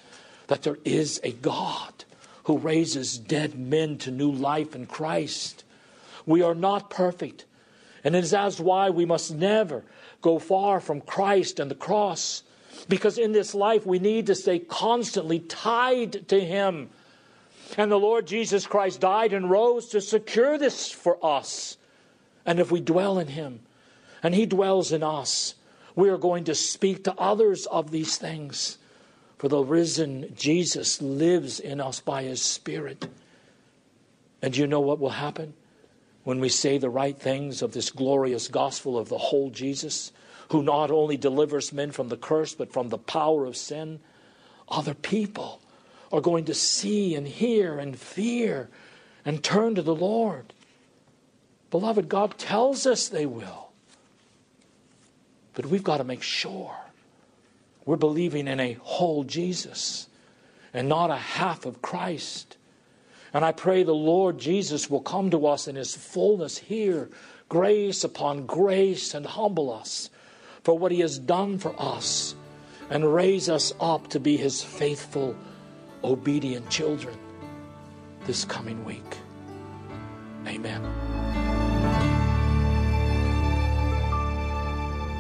that 0.48 0.62
there 0.62 0.78
is 0.84 1.20
a 1.24 1.32
God 1.32 2.04
who 2.44 2.58
raises 2.58 3.18
dead 3.18 3.58
men 3.58 3.98
to 3.98 4.10
new 4.10 4.30
life 4.30 4.76
in 4.76 4.86
Christ. 4.86 5.64
We 6.26 6.42
are 6.42 6.54
not 6.54 6.90
perfect. 6.90 7.44
And 8.04 8.14
it 8.14 8.22
is 8.22 8.34
as 8.34 8.60
why 8.60 8.90
we 8.90 9.04
must 9.04 9.34
never 9.34 9.82
go 10.20 10.38
far 10.38 10.78
from 10.78 11.00
Christ 11.00 11.58
and 11.58 11.70
the 11.70 11.74
cross. 11.74 12.42
Because 12.88 13.18
in 13.18 13.32
this 13.32 13.54
life, 13.54 13.86
we 13.86 13.98
need 13.98 14.26
to 14.26 14.34
stay 14.34 14.58
constantly 14.58 15.40
tied 15.40 16.28
to 16.28 16.40
Him. 16.40 16.90
And 17.76 17.90
the 17.90 17.98
Lord 17.98 18.26
Jesus 18.26 18.66
Christ 18.66 19.00
died 19.00 19.32
and 19.32 19.50
rose 19.50 19.88
to 19.88 20.00
secure 20.00 20.56
this 20.58 20.90
for 20.90 21.18
us. 21.24 21.76
And 22.44 22.60
if 22.60 22.70
we 22.70 22.80
dwell 22.80 23.18
in 23.18 23.28
Him 23.28 23.60
and 24.22 24.34
He 24.34 24.46
dwells 24.46 24.92
in 24.92 25.02
us, 25.02 25.54
we 25.94 26.08
are 26.10 26.18
going 26.18 26.44
to 26.44 26.54
speak 26.54 27.04
to 27.04 27.14
others 27.14 27.66
of 27.66 27.90
these 27.90 28.16
things. 28.16 28.78
For 29.38 29.48
the 29.48 29.62
risen 29.62 30.32
Jesus 30.34 31.02
lives 31.02 31.60
in 31.60 31.80
us 31.80 32.00
by 32.00 32.22
His 32.22 32.40
Spirit. 32.40 33.08
And 34.40 34.56
you 34.56 34.66
know 34.66 34.80
what 34.80 34.98
will 34.98 35.10
happen 35.10 35.54
when 36.24 36.40
we 36.40 36.48
say 36.48 36.78
the 36.78 36.90
right 36.90 37.18
things 37.18 37.62
of 37.62 37.72
this 37.72 37.90
glorious 37.90 38.48
gospel 38.48 38.98
of 38.98 39.08
the 39.08 39.18
whole 39.18 39.50
Jesus? 39.50 40.12
Who 40.50 40.62
not 40.62 40.90
only 40.90 41.16
delivers 41.16 41.72
men 41.72 41.90
from 41.90 42.08
the 42.08 42.16
curse, 42.16 42.54
but 42.54 42.72
from 42.72 42.88
the 42.88 42.98
power 42.98 43.44
of 43.46 43.56
sin, 43.56 44.00
other 44.68 44.94
people 44.94 45.60
are 46.12 46.20
going 46.20 46.44
to 46.44 46.54
see 46.54 47.14
and 47.14 47.26
hear 47.26 47.78
and 47.78 47.98
fear 47.98 48.68
and 49.24 49.42
turn 49.42 49.74
to 49.74 49.82
the 49.82 49.94
Lord. 49.94 50.52
Beloved, 51.70 52.08
God 52.08 52.38
tells 52.38 52.86
us 52.86 53.08
they 53.08 53.26
will. 53.26 53.70
But 55.54 55.66
we've 55.66 55.82
got 55.82 55.98
to 55.98 56.04
make 56.04 56.22
sure 56.22 56.76
we're 57.84 57.96
believing 57.96 58.46
in 58.46 58.60
a 58.60 58.74
whole 58.82 59.24
Jesus 59.24 60.06
and 60.72 60.88
not 60.88 61.10
a 61.10 61.16
half 61.16 61.66
of 61.66 61.82
Christ. 61.82 62.56
And 63.32 63.44
I 63.44 63.52
pray 63.52 63.82
the 63.82 63.94
Lord 63.94 64.38
Jesus 64.38 64.88
will 64.88 65.00
come 65.00 65.30
to 65.30 65.46
us 65.46 65.66
in 65.66 65.74
his 65.74 65.96
fullness 65.96 66.58
here, 66.58 67.10
grace 67.48 68.04
upon 68.04 68.46
grace, 68.46 69.14
and 69.14 69.26
humble 69.26 69.72
us 69.72 70.10
for 70.66 70.76
what 70.76 70.90
He 70.90 70.98
has 70.98 71.16
done 71.16 71.58
for 71.58 71.80
us 71.80 72.34
and 72.90 73.14
raise 73.14 73.48
us 73.48 73.72
up 73.78 74.08
to 74.08 74.18
be 74.18 74.36
His 74.36 74.64
faithful, 74.64 75.36
obedient 76.02 76.68
children. 76.70 77.16
this 78.26 78.44
coming 78.44 78.84
week. 78.84 79.18
Amen. 80.48 80.82